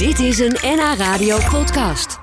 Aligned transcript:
Dit 0.00 0.18
is 0.18 0.38
een 0.38 0.56
NH 0.62 0.94
Radio 0.96 1.38
podcast. 1.50 2.18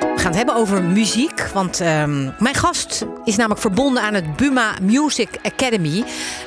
We 0.00 0.14
gaan 0.16 0.26
het 0.26 0.34
hebben 0.34 0.54
over 0.54 0.82
muziek. 0.82 1.40
Want 1.40 1.80
ehm, 1.80 2.30
mijn 2.38 2.54
gast 2.54 3.06
is 3.24 3.36
namelijk 3.36 3.60
verbonden 3.60 4.02
aan 4.02 4.14
het 4.14 4.36
Buma 4.36 4.74
Music 4.82 5.28
Academy. 5.42 6.04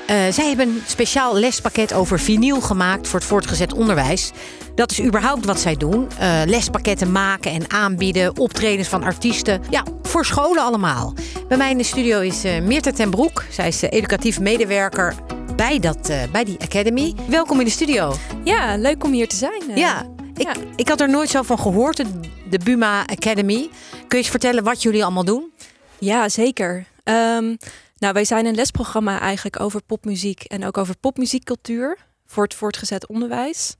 Eh, 0.07 0.27
zij 0.31 0.47
hebben 0.47 0.67
een 0.67 0.81
speciaal 0.85 1.35
lespakket 1.37 1.93
over 1.93 2.19
vinyl 2.19 2.61
gemaakt 2.61 3.07
voor 3.07 3.19
het 3.19 3.27
voortgezet 3.27 3.73
onderwijs. 3.73 4.31
Dat 4.75 4.91
is 4.91 5.01
überhaupt 5.01 5.45
wat 5.45 5.59
zij 5.59 5.75
doen. 5.75 6.07
Eh, 6.17 6.41
lespakketten 6.45 7.11
maken 7.11 7.51
en 7.51 7.71
aanbieden. 7.71 8.37
Optredens 8.37 8.87
van 8.87 9.03
artiesten. 9.03 9.61
Ja, 9.69 9.83
voor 10.01 10.25
scholen 10.25 10.63
allemaal. 10.63 11.13
Bij 11.47 11.57
mij 11.57 11.71
in 11.71 11.77
de 11.77 11.83
studio 11.83 12.19
is 12.19 12.45
uh, 12.45 12.77
ten 12.77 13.09
Broek. 13.09 13.43
Zij 13.49 13.67
is 13.67 13.81
educatief 13.81 14.39
medewerker 14.39 15.15
bij, 15.57 15.79
dat, 15.79 16.11
bij 16.31 16.43
die 16.43 16.59
academy. 16.59 17.13
Welkom 17.27 17.59
in 17.59 17.65
de 17.65 17.71
studio. 17.71 18.15
Ja, 18.43 18.77
leuk 18.77 19.03
om 19.03 19.11
hier 19.11 19.27
te 19.27 19.35
zijn. 19.35 19.61
Ja, 19.75 20.05
ik, 20.35 20.49
ik 20.75 20.87
had 20.87 21.01
er 21.01 21.09
nooit 21.09 21.29
zo 21.29 21.41
van 21.41 21.59
gehoord, 21.59 22.03
de 22.49 22.59
Buma 22.63 23.07
Academy. 23.07 23.69
Kun 23.91 24.07
je 24.07 24.17
eens 24.17 24.29
vertellen 24.29 24.63
wat 24.63 24.81
jullie 24.81 25.03
allemaal 25.03 25.25
doen? 25.25 25.51
Ja, 25.99 26.29
zeker. 26.29 26.85
Ehm, 27.03 27.55
nou, 27.97 28.13
wij 28.13 28.25
zijn 28.25 28.45
een 28.45 28.55
lesprogramma 28.55 29.19
eigenlijk 29.19 29.59
over 29.59 29.81
popmuziek 29.81 30.43
en 30.43 30.65
ook 30.65 30.77
over 30.77 30.97
popmuziekcultuur 30.97 31.97
voor 32.25 32.43
het 32.43 32.53
voortgezet 32.53 33.07
onderwijs. 33.07 33.75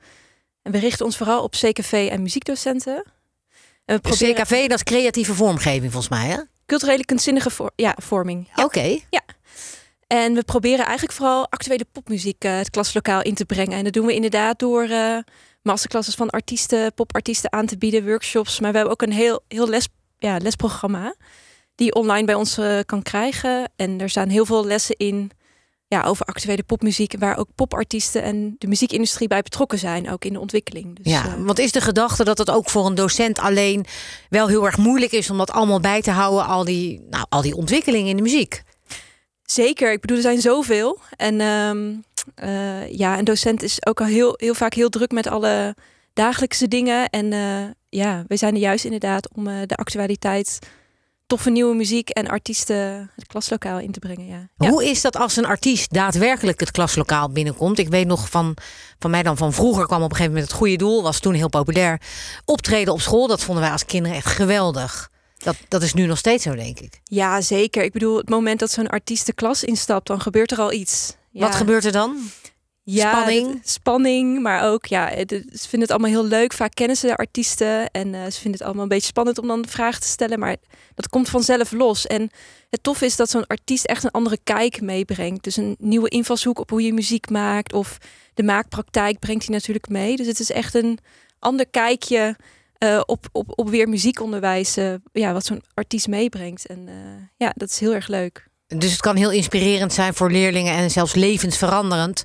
En 0.62 0.72
we 0.72 0.78
richten 0.78 1.06
ons 1.06 1.18
vooral 1.18 1.44
op 1.44 1.52
CKV 1.52 2.08
en 2.12 2.22
muziekdocenten. 2.22 3.04
En 3.86 3.96
we 3.96 4.02
proberen... 4.02 4.36
CKV, 4.36 4.68
dat 4.68 4.78
is 4.78 4.84
creatieve 4.84 5.34
vormgeving 5.34 5.92
volgens 5.92 6.10
mij, 6.10 6.28
hè? 6.28 6.38
Culturele 6.66 7.06
kunstzinnige 7.06 7.72
ja, 7.76 7.96
vorming. 8.02 8.50
Oké. 8.56 9.00
Ja. 9.10 9.22
En 10.08 10.34
we 10.34 10.44
proberen 10.44 10.86
eigenlijk 10.86 11.18
vooral 11.18 11.48
actuele 11.50 11.86
popmuziek 11.92 12.46
uh, 12.46 12.58
het 12.58 12.70
klaslokaal 12.70 13.22
in 13.22 13.34
te 13.34 13.46
brengen. 13.46 13.78
En 13.78 13.84
dat 13.84 13.94
doen 13.94 14.06
we 14.06 14.14
inderdaad 14.14 14.60
door 14.60 14.84
uh, 14.84 15.18
masterclasses 15.62 16.16
van 16.16 16.30
artiesten, 16.30 16.94
popartiesten 16.94 17.54
aan 17.54 17.66
te 17.66 17.78
bieden, 17.78 18.06
workshops. 18.06 18.60
Maar 18.60 18.72
we 18.72 18.78
hebben 18.78 18.94
ook 18.94 19.02
een 19.02 19.14
heel, 19.14 19.44
heel 19.48 19.68
les, 19.68 19.88
ja, 20.18 20.38
lesprogramma 20.38 21.16
die 21.76 21.86
je 21.86 21.96
online 21.96 22.26
bij 22.26 22.36
ons 22.36 22.58
uh, 22.58 22.80
kan 22.86 23.02
krijgen. 23.02 23.72
En 23.76 24.02
er 24.02 24.10
staan 24.10 24.30
heel 24.30 24.46
veel 24.46 24.66
lessen 24.66 24.96
in 24.96 25.32
ja, 25.88 26.04
over 26.04 26.26
actuele 26.26 26.64
popmuziek, 26.64 27.16
waar 27.20 27.38
ook 27.38 27.48
popartiesten 27.56 28.22
en 28.22 28.56
de 28.58 28.68
muziekindustrie 28.68 29.28
bij 29.28 29.42
betrokken 29.42 29.80
zijn, 29.80 30.12
ook 30.12 30.26
in 30.26 30.34
de 30.34 30.40
ontwikkeling. 30.40 30.96
Dus, 30.96 31.14
ja, 31.14 31.26
uh, 31.26 31.46
want 31.46 31.60
is 31.60 31.72
de 31.72 31.82
gedachte 31.82 32.24
dat 32.24 32.38
het 32.38 32.50
ook 32.50 32.70
voor 32.70 32.86
een 32.86 32.96
docent 32.96 33.40
alleen 33.40 33.86
wel 34.30 34.48
heel 34.48 34.66
erg 34.66 34.78
moeilijk 34.78 35.12
is 35.12 35.30
om 35.30 35.38
dat 35.38 35.52
allemaal 35.52 35.80
bij 35.80 36.02
te 36.02 36.12
houden, 36.12 36.46
al 36.46 36.66
die, 36.66 37.06
nou, 37.10 37.26
al 37.30 37.42
die 37.42 37.56
ontwikkelingen 37.56 38.10
in 38.10 38.16
de 38.16 38.22
muziek? 38.22 38.64
Zeker, 39.52 39.92
ik 39.92 40.02
bedoel, 40.02 40.18
er 40.18 40.24
zijn 40.24 40.42
zoveel. 40.42 41.00
En 41.16 41.42
um, 41.42 42.04
uh, 42.44 42.92
ja, 42.92 43.18
een 43.18 43.26
docent 43.26 43.64
is 43.64 43.86
ook 43.86 44.02
al 44.02 44.08
heel, 44.08 44.34
heel 44.38 44.54
vaak 44.54 44.74
heel 44.74 44.90
druk 44.90 45.12
met 45.12 45.28
alle 45.28 45.76
dagelijkse 46.14 46.68
dingen. 46.68 47.10
En 47.10 47.32
uh, 47.32 47.64
ja, 47.90 48.24
we 48.28 48.38
zijn 48.38 48.54
er 48.54 48.60
juist 48.60 48.86
inderdaad 48.86 49.30
om 49.34 49.48
uh, 49.48 49.56
de 49.66 49.76
actualiteit 49.76 50.60
toffe 51.28 51.50
nieuwe 51.50 51.76
muziek 51.76 52.10
en 52.10 52.28
artiesten 52.28 53.12
het 53.16 53.28
klaslokaal 53.28 53.80
in 53.80 53.92
te 53.92 54.00
brengen. 54.00 54.50
Ja. 54.58 54.70
Hoe 54.70 54.86
is 54.86 55.02
dat 55.02 55.16
als 55.16 55.36
een 55.36 55.46
artiest 55.46 55.94
daadwerkelijk 55.94 56.60
het 56.60 56.72
klaslokaal 56.72 57.30
binnenkomt? 57.30 57.80
Ik 57.80 57.90
weet 57.90 58.08
nog 58.08 58.30
van, 58.30 58.58
van 59.00 59.12
mij 59.12 59.24
dan 59.24 59.38
van 59.38 59.54
vroeger 59.54 59.86
kwam 59.86 60.02
op 60.02 60.10
een 60.10 60.16
gegeven 60.16 60.32
moment 60.32 60.52
het 60.52 60.60
goede 60.60 60.76
doel, 60.76 61.04
was 61.04 61.20
toen 61.20 61.34
heel 61.34 61.50
populair. 61.50 62.02
Optreden 62.46 62.94
op 62.94 63.02
school, 63.02 63.28
dat 63.28 63.44
vonden 63.44 63.64
wij 63.64 63.72
als 63.72 63.86
kinderen 63.86 64.18
echt 64.18 64.36
geweldig. 64.36 65.10
Dat, 65.38 65.56
dat 65.68 65.82
is 65.82 65.94
nu 65.94 66.06
nog 66.06 66.18
steeds 66.18 66.44
zo, 66.44 66.56
denk 66.56 66.80
ik. 66.80 67.02
Ja, 67.04 67.42
zeker. 67.42 67.84
Ik 67.84 67.92
bedoel, 67.92 68.18
het 68.18 68.30
moment 68.30 68.60
dat 68.60 68.72
zo'n 68.72 68.88
artiest 68.88 69.26
de 69.26 69.34
klas 69.34 69.64
instapt, 69.64 70.08
dan 70.08 70.22
gebeurt 70.22 70.52
er 70.52 70.60
al 70.60 70.72
iets. 70.72 71.16
Ja. 71.32 71.42
Wat 71.42 71.56
gebeurt 71.56 71.86
er 71.86 71.92
dan? 71.92 72.18
Ja, 72.84 73.12
spanning. 73.12 73.62
Spanning, 73.64 74.42
maar 74.42 74.70
ook 74.72 74.86
ja, 74.86 75.08
het, 75.08 75.30
ze 75.30 75.70
vinden 75.70 75.82
het 75.82 75.92
allemaal 75.92 76.10
heel 76.10 76.26
leuk. 76.26 76.54
Vaak 76.54 76.74
kennen 76.74 76.98
ze 76.98 77.08
de 77.08 77.16
artiesten 77.16 77.92
en 77.92 78.08
uh, 78.14 78.26
ze 78.26 78.32
vinden 78.32 78.52
het 78.52 78.62
allemaal 78.62 78.84
een 78.84 78.90
beetje 78.90 79.08
spannend 79.08 79.38
om 79.38 79.48
dan 79.48 79.62
de 79.62 79.68
vraag 79.68 80.00
te 80.00 80.08
stellen. 80.08 80.40
Maar 80.40 80.56
dat 80.96 81.10
komt 81.10 81.30
vanzelf 81.30 81.72
los. 81.72 82.08
En 82.08 82.30
het 82.70 82.84
tof 82.84 83.02
is 83.02 83.16
dat 83.16 83.30
zo'n 83.30 83.48
artiest 83.48 83.86
echt 83.86 84.04
een 84.04 84.12
andere 84.12 84.38
kijk 84.44 84.82
meebrengt. 84.82 85.44
Dus 85.44 85.58
een 85.58 85.76
nieuwe 85.80 86.10
invalshoek 86.10 86.60
op 86.60 86.70
hoe 86.70 86.82
je 86.82 86.94
muziek 86.94 87.30
maakt. 87.30 87.74
Of 87.74 87.98
de 88.34 88.44
maakpraktijk 88.44 89.20
brengt 89.20 89.46
hij 89.46 89.56
natuurlijk 89.56 89.90
mee. 89.90 90.16
Dus 90.16 90.28
het 90.28 90.40
is 90.40 90.52
echt 90.52 90.76
een 90.76 91.00
ander 91.40 91.68
kijkje 91.68 92.36
uh, 92.80 93.02
op, 93.06 93.26
op, 93.32 93.52
op 93.56 93.70
weer 93.70 93.90
muziekonderwijs. 93.90 94.78
Uh, 94.78 94.94
ja, 95.12 95.34
wat 95.34 95.46
zo'n 95.46 95.64
artiest 95.74 96.08
meebrengt. 96.08 96.66
En 96.66 96.90
ja, 97.36 97.52
dat 97.56 97.70
is 97.70 97.80
heel 97.80 97.94
erg 97.94 98.08
leuk. 98.08 98.48
Dus 98.68 98.92
het 98.92 99.02
kan 99.02 99.16
heel 99.16 99.32
inspirerend 99.32 99.94
zijn 99.94 100.14
voor 100.14 100.32
leerlingen 100.32 100.74
en 100.74 100.92
zelfs 100.92 101.14
levensveranderend 101.14 102.24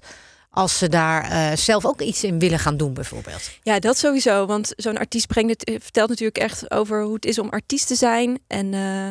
als 0.53 0.79
ze 0.79 0.89
daar 0.89 1.31
uh, 1.31 1.57
zelf 1.57 1.87
ook 1.87 2.01
iets 2.01 2.25
in 2.25 2.39
willen 2.39 2.59
gaan 2.59 2.77
doen, 2.77 2.95
bijvoorbeeld. 2.95 3.51
Ja, 3.62 3.79
dat 3.79 3.99
sowieso. 3.99 4.47
Want 4.47 4.73
zo'n 4.77 4.99
artiest 4.99 5.27
brengt 5.27 5.51
het, 5.51 5.83
vertelt 5.83 6.09
natuurlijk 6.09 6.39
echt 6.39 6.71
over 6.71 7.03
hoe 7.03 7.15
het 7.15 7.25
is 7.25 7.39
om 7.39 7.49
artiest 7.49 7.87
te 7.87 7.95
zijn. 7.95 8.39
En 8.47 8.73
uh, 8.73 9.09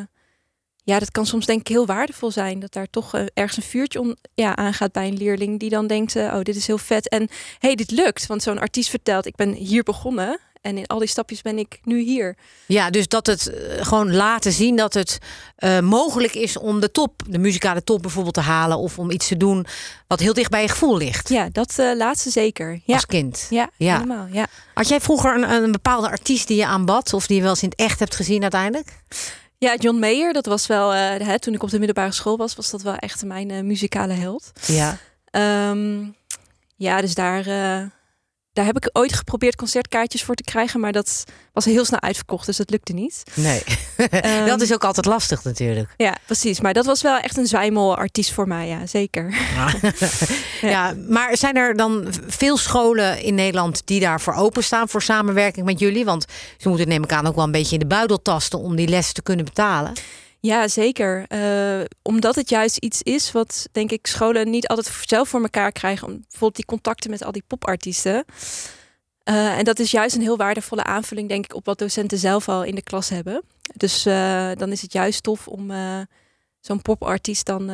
ja, 0.84 1.00
dat 1.00 1.12
kan 1.12 1.26
soms 1.26 1.46
denk 1.46 1.60
ik 1.60 1.68
heel 1.68 1.86
waardevol 1.86 2.32
zijn. 2.32 2.60
Dat 2.60 2.74
daar 2.74 2.90
toch 2.90 3.16
uh, 3.16 3.26
ergens 3.34 3.58
een 3.58 3.64
vuurtje 3.64 4.00
on, 4.00 4.18
ja, 4.34 4.56
aangaat 4.56 4.92
bij 4.92 5.08
een 5.08 5.18
leerling 5.18 5.60
die 5.60 5.70
dan 5.70 5.88
denkt: 5.88 6.16
oh, 6.16 6.42
dit 6.42 6.56
is 6.56 6.68
heel 6.68 6.78
vet. 6.78 7.10
En 7.10 7.28
hey, 7.60 7.76
dit 7.76 7.92
lukt. 7.92 8.26
Want 8.26 8.44
zo'n 8.44 8.60
artiest 8.60 8.90
vertelt: 8.90 9.26
ik 9.26 9.36
ben 9.36 9.54
hier 9.54 9.84
begonnen. 9.84 10.40
En 10.62 10.78
in 10.78 10.88
al 10.88 11.00
die 11.00 11.08
stapjes 11.08 11.42
ben 11.42 11.58
ik 11.58 11.80
nu 11.84 12.00
hier. 12.00 12.36
Ja, 12.66 12.90
dus 12.90 13.08
dat 13.08 13.26
het 13.26 13.48
uh, 13.48 13.86
gewoon 13.86 14.16
laten 14.16 14.52
zien 14.52 14.76
dat 14.76 14.94
het 14.94 15.18
uh, 15.60 15.80
mogelijk 15.80 16.34
is 16.34 16.58
om 16.58 16.80
de 16.80 16.92
top, 16.92 17.22
de 17.28 17.38
muzikale 17.38 17.84
top 17.84 18.02
bijvoorbeeld 18.02 18.34
te 18.34 18.42
halen. 18.42 18.78
Of 18.78 19.00
om 19.00 19.12
iets 19.12 19.28
te 19.28 19.38
doen 19.38 19.66
wat 20.08 20.20
heel 20.20 20.34
dicht 20.34 20.50
bij 20.50 20.62
je 20.62 20.68
gevoel 20.68 20.98
ligt. 20.98 21.30
Ja, 21.30 21.50
dat 21.52 21.76
uh, 21.80 21.96
laatste 21.96 22.30
zeker. 22.30 22.80
Ja. 22.86 22.94
Als 22.94 23.06
kind. 23.06 23.48
Ja, 23.50 23.70
ja, 23.78 23.94
helemaal. 23.94 24.28
Ja. 24.32 24.48
Had 24.74 24.88
jij 24.88 25.02
vroeger 25.02 25.36
een, 25.36 25.52
een 25.64 25.72
bepaalde 25.72 26.10
artiest 26.10 26.48
die 26.48 26.58
je 26.58 26.66
aanbad? 26.66 27.14
Of 27.14 27.28
die 27.28 27.36
je 27.36 27.42
wel 27.42 27.52
eens 27.52 27.64
in 27.64 27.70
het 27.70 27.80
echt 27.80 28.00
hebt 28.00 28.16
gezien 28.16 28.42
uiteindelijk? 28.42 28.88
Ja, 29.58 29.76
John 29.76 30.00
Mayer, 30.00 30.34
dat 30.34 30.46
was 30.46 30.68
wel, 30.68 30.90
hè, 30.94 31.40
toen 31.40 31.54
ik 31.54 31.64
op 31.64 31.70
de 31.70 31.78
middelbare 31.78 32.12
school 32.12 32.38
was, 32.38 32.56
was 32.56 32.70
dat 32.70 32.82
wel 32.82 32.96
echt 32.96 33.26
mijn 33.26 33.68
muzikale 33.68 34.14
held. 34.14 34.52
Ja. 34.66 34.98
Um, 35.70 36.16
ja, 36.76 37.02
dus 37.02 37.14
daar 37.14 37.44
daar 38.54 38.66
heb 38.66 38.78
ik 38.78 38.90
ooit 38.94 39.14
geprobeerd 39.14 39.56
concertkaartjes 39.56 40.24
voor 40.24 40.36
te 40.36 40.44
krijgen, 40.44 40.80
maar 40.80 40.92
dat 40.92 41.24
was 41.54 41.66
heel 41.66 41.86
snel 41.86 42.02
uitverkocht, 42.02 42.46
dus 42.46 42.58
dat 42.58 42.70
lukte 42.70 42.94
niet. 42.94 43.24
Nee, 43.34 43.64
um, 43.98 44.46
dat 44.46 44.62
is 44.62 44.74
ook 44.74 44.84
altijd 44.84 45.06
lastig 45.06 45.44
natuurlijk. 45.44 45.94
Ja, 45.98 46.18
precies. 46.26 46.60
Maar 46.60 46.74
dat 46.74 46.86
was 46.86 47.02
wel 47.02 47.18
echt 47.18 47.38
een 47.38 47.48
zwijmelartiest 47.48 48.32
voor 48.32 48.48
mij, 48.48 48.68
ja, 48.68 48.86
zeker. 48.86 49.34
Ja. 50.62 50.70
ja, 50.70 50.94
maar 51.10 51.38
zijn 51.38 51.56
er 51.56 51.76
dan 51.76 52.08
veel 52.28 52.58
scholen 52.58 53.22
in 53.22 53.36
Nederland 53.36 53.82
die 53.86 54.00
daarvoor 54.00 54.34
openstaan 54.34 54.90
voor 54.90 55.02
samenwerking 55.02 55.66
met 55.66 55.80
jullie? 55.80 56.06
Want 56.06 56.26
ze 56.58 56.70
moeten 56.70 56.88
neem 56.88 57.04
ik 57.04 57.12
aan 57.12 57.28
ook 57.28 57.36
wel 57.36 57.44
een 57.44 57.52
beetje 57.52 57.74
in 57.74 57.80
de 57.80 57.86
buidel 57.86 58.22
tasten 58.22 58.60
om 58.60 58.76
die 58.76 58.88
les 58.88 59.12
te 59.12 59.22
kunnen 59.22 59.46
betalen. 59.46 59.94
Ja, 60.42 60.68
zeker. 60.68 61.26
Uh, 61.30 61.86
omdat 62.02 62.36
het 62.36 62.50
juist 62.50 62.78
iets 62.78 63.02
is 63.02 63.32
wat, 63.32 63.68
denk 63.72 63.92
ik, 63.92 64.08
scholen 64.08 64.50
niet 64.50 64.68
altijd 64.68 64.96
zelf 65.02 65.30
voor 65.30 65.42
elkaar 65.42 65.72
krijgen. 65.72 66.08
Om 66.08 66.20
bijvoorbeeld 66.20 66.56
die 66.56 66.66
contacten 66.66 67.10
met 67.10 67.24
al 67.24 67.32
die 67.32 67.44
popartiesten. 67.48 68.26
Uh, 69.30 69.58
en 69.58 69.64
dat 69.64 69.80
is 69.80 69.92
juist 69.92 70.16
een 70.16 70.22
heel 70.22 70.38
waardevolle 70.38 70.84
aanvulling, 70.84 71.30
denk 71.30 71.46
ik, 71.46 71.56
op 71.56 71.66
wat 71.66 71.80
docenten 71.80 72.18
zelf 72.18 72.50
al 72.50 72.64
in 72.64 72.76
de 72.76 72.82
klas 72.82 73.10
hebben. 73.10 73.44
Dus 73.76 74.06
uh, 74.06 74.52
dan 74.56 74.72
is 74.72 74.82
het 74.82 74.94
juist 74.94 75.24
tof 75.24 75.48
om 75.48 75.72
zo'n 76.60 76.82
popartiest 76.82 77.46
dan, 77.46 77.72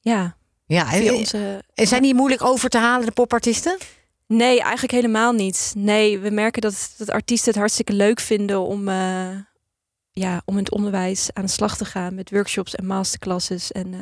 ja. 0.00 0.36
Ja, 0.66 0.92
en, 0.92 1.14
onze, 1.14 1.64
en 1.74 1.86
zijn 1.86 2.02
die 2.02 2.14
moeilijk 2.14 2.44
over 2.44 2.68
te 2.68 2.78
halen, 2.78 3.06
de 3.06 3.12
popartiesten? 3.12 3.78
Nee, 4.26 4.60
eigenlijk 4.60 4.92
helemaal 4.92 5.32
niet. 5.32 5.72
Nee, 5.76 6.18
we 6.18 6.30
merken 6.30 6.62
dat, 6.62 6.94
dat 6.96 7.10
artiesten 7.10 7.50
het 7.50 7.58
hartstikke 7.58 7.92
leuk 7.92 8.20
vinden 8.20 8.60
om 8.60 8.88
ja, 10.12 10.42
om 10.44 10.54
in 10.54 10.62
het 10.62 10.72
onderwijs 10.72 11.30
aan 11.32 11.44
de 11.44 11.50
slag 11.50 11.76
te 11.76 11.84
gaan 11.84 12.14
met 12.14 12.30
workshops 12.30 12.74
en 12.74 12.86
masterclasses. 12.86 13.72
En 13.72 13.92
uh, 13.92 14.00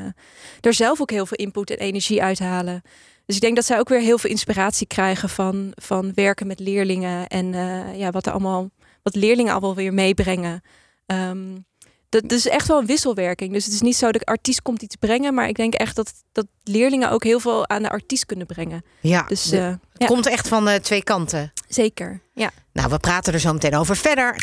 er 0.60 0.74
zelf 0.74 1.00
ook 1.00 1.10
heel 1.10 1.26
veel 1.26 1.36
input 1.36 1.70
en 1.70 1.78
energie 1.78 2.22
uit 2.22 2.38
halen. 2.38 2.82
Dus 3.26 3.36
ik 3.36 3.42
denk 3.42 3.56
dat 3.56 3.64
zij 3.64 3.78
ook 3.78 3.88
weer 3.88 4.00
heel 4.00 4.18
veel 4.18 4.30
inspiratie 4.30 4.86
krijgen 4.86 5.28
van, 5.28 5.72
van 5.74 6.12
werken 6.14 6.46
met 6.46 6.60
leerlingen. 6.60 7.26
En 7.26 7.52
uh, 7.52 7.98
ja, 7.98 8.10
wat 8.10 8.26
er 8.26 8.32
allemaal, 8.32 8.70
wat 9.02 9.14
leerlingen 9.14 9.52
allemaal 9.52 9.74
weer 9.74 9.94
meebrengen. 9.94 10.62
Um, 11.06 11.66
dat, 12.08 12.22
dat, 12.22 12.38
is 12.38 12.48
echt 12.48 12.68
wel 12.68 12.78
een 12.78 12.86
wisselwerking. 12.86 13.52
Dus 13.52 13.64
het 13.64 13.74
is 13.74 13.80
niet 13.80 13.96
zo 13.96 14.12
dat 14.12 14.20
de 14.20 14.26
artiest 14.26 14.62
komt 14.62 14.82
iets 14.82 14.96
brengen, 14.96 15.34
maar 15.34 15.48
ik 15.48 15.56
denk 15.56 15.74
echt 15.74 15.96
dat, 15.96 16.12
dat 16.32 16.46
leerlingen 16.62 17.10
ook 17.10 17.24
heel 17.24 17.40
veel 17.40 17.68
aan 17.68 17.82
de 17.82 17.90
artiest 17.90 18.26
kunnen 18.26 18.46
brengen. 18.46 18.84
Ja, 19.00 19.22
dus, 19.22 19.42
de, 19.42 19.56
uh, 19.56 19.66
het 19.66 19.78
ja. 19.92 20.06
komt 20.06 20.26
echt 20.26 20.48
van 20.48 20.68
uh, 20.68 20.74
twee 20.74 21.02
kanten. 21.02 21.52
Zeker, 21.68 22.20
ja. 22.34 22.50
Nou, 22.72 22.90
we 22.90 22.98
praten 22.98 23.32
er 23.32 23.40
zo 23.40 23.52
meteen 23.52 23.74
over 23.74 23.96
verder. 23.96 24.36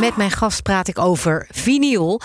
Met 0.00 0.16
mijn 0.16 0.30
gast 0.30 0.62
praat 0.62 0.88
ik 0.88 0.98
over 0.98 1.48
vinyl. 1.50 2.20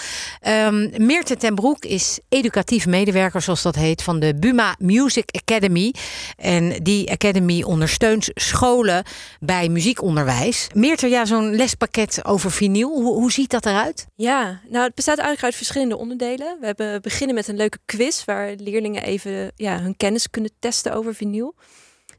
Um, 0.48 0.92
Meerte 0.98 1.36
ten 1.36 1.56
Broek 1.56 1.86
is 1.86 2.20
educatief 2.30 2.86
medewerker, 2.86 3.42
zoals 3.42 3.62
dat 3.62 3.76
heet, 3.76 4.04
van 4.04 4.20
de 4.20 4.36
Buma 4.36 4.76
Music 4.80 5.30
Academy. 5.32 5.94
En 6.38 6.84
die 6.84 7.12
academy 7.12 7.64
ondersteunt 7.64 8.30
scholen 8.34 9.04
bij 9.40 9.70
muziekonderwijs. 9.70 10.68
Meerte, 10.74 11.08
ja, 11.08 11.26
zo'n 11.26 11.56
lespakket 11.56 12.26
over 12.26 12.52
vinyl, 12.52 12.90
hoe, 12.90 13.14
hoe 13.14 13.32
ziet 13.32 13.50
dat 13.50 13.66
eruit? 13.66 14.06
Ja, 14.16 14.62
nou, 14.70 14.86
het 14.86 14.96
bestaat 14.96 15.18
eigenlijk 15.18 15.46
uit 15.46 15.56
verschillende 15.56 15.98
onderdelen. 15.98 16.58
We 16.60 16.66
hebben 16.66 17.02
beginnen 17.02 17.36
met 17.36 17.48
een 17.48 17.58
leuke 17.58 17.80
quiz 17.86 18.26
waar 18.26 18.54
leerlingen 18.58 19.04
even 19.04 19.52
ja, 19.56 19.80
hun 19.80 19.98
kennis 19.98 20.30
kunnen 20.30 20.52
testen 20.60 20.94
over 20.94 21.16
vinyl. 21.16 21.56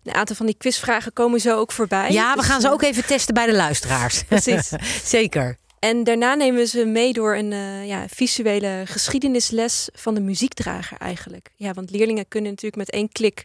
Een 0.05 0.15
aantal 0.15 0.37
van 0.37 0.47
die 0.47 0.55
quizvragen 0.59 1.12
komen 1.12 1.41
zo 1.41 1.56
ook 1.59 1.73
voorbij. 1.73 2.11
Ja, 2.12 2.31
we 2.31 2.37
Dus, 2.41 2.47
gaan 2.47 2.61
ze 2.61 2.67
eh, 2.67 2.73
ook 2.73 2.83
even 2.83 3.06
testen 3.06 3.35
bij 3.35 3.47
de 3.47 3.55
luisteraars. 3.55 4.23
Precies. 4.29 4.69
Zeker. 5.05 5.59
En 5.79 6.05
daarna 6.05 6.35
nemen 6.35 6.61
we 6.61 6.67
ze 6.67 6.85
mee 6.85 7.12
door 7.12 7.37
een 7.37 7.53
eh, 7.53 7.87
ja, 7.87 8.05
visuele 8.09 8.83
geschiedenisles 8.85 9.89
van 9.93 10.15
de 10.15 10.21
muziekdrager 10.21 10.99
eigenlijk. 10.99 11.51
Ja, 11.56 11.73
want 11.73 11.91
leerlingen 11.91 12.29
kunnen 12.29 12.51
natuurlijk 12.51 12.77
met 12.77 12.91
één 12.91 13.09
klik 13.12 13.45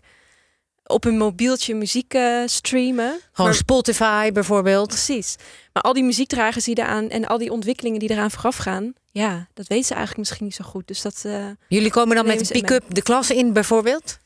op 0.86 1.04
hun 1.04 1.18
mobieltje 1.18 1.76
muziek 1.76 2.14
eh, 2.14 2.42
streamen. 2.46 3.20
Gewoon 3.32 3.50
Maar- 3.50 3.60
Spotify 3.60 4.32
bijvoorbeeld. 4.32 4.88
Precies. 4.88 5.36
Maar 5.74 5.84
al 5.84 5.94
die 5.94 6.04
muziekdragers 6.04 6.66
die 6.66 6.78
eraan 6.78 7.10
en 7.10 7.26
al 7.28 7.38
die 7.38 7.52
ontwikkelingen 7.52 8.00
die 8.00 8.10
eraan 8.12 8.32
vooraf 8.32 8.56
gaan, 8.58 8.94
ja, 9.12 9.48
dat 9.54 9.68
weten 9.68 9.86
ze 9.86 9.94
eigenlijk 9.94 10.20
misschien 10.20 10.46
niet 10.46 10.56
zo 10.56 10.64
goed. 10.66 10.88
Dus 10.88 11.02
dat. 11.02 11.26
Jullie 11.68 11.92
komen 11.92 12.16
dan 12.16 12.26
met 12.26 12.40
een 12.40 12.48
pick-up 12.62 12.84
de 12.88 13.02
klas 13.02 13.30
in 13.32 13.54
bijvoorbeeld? 13.54 14.18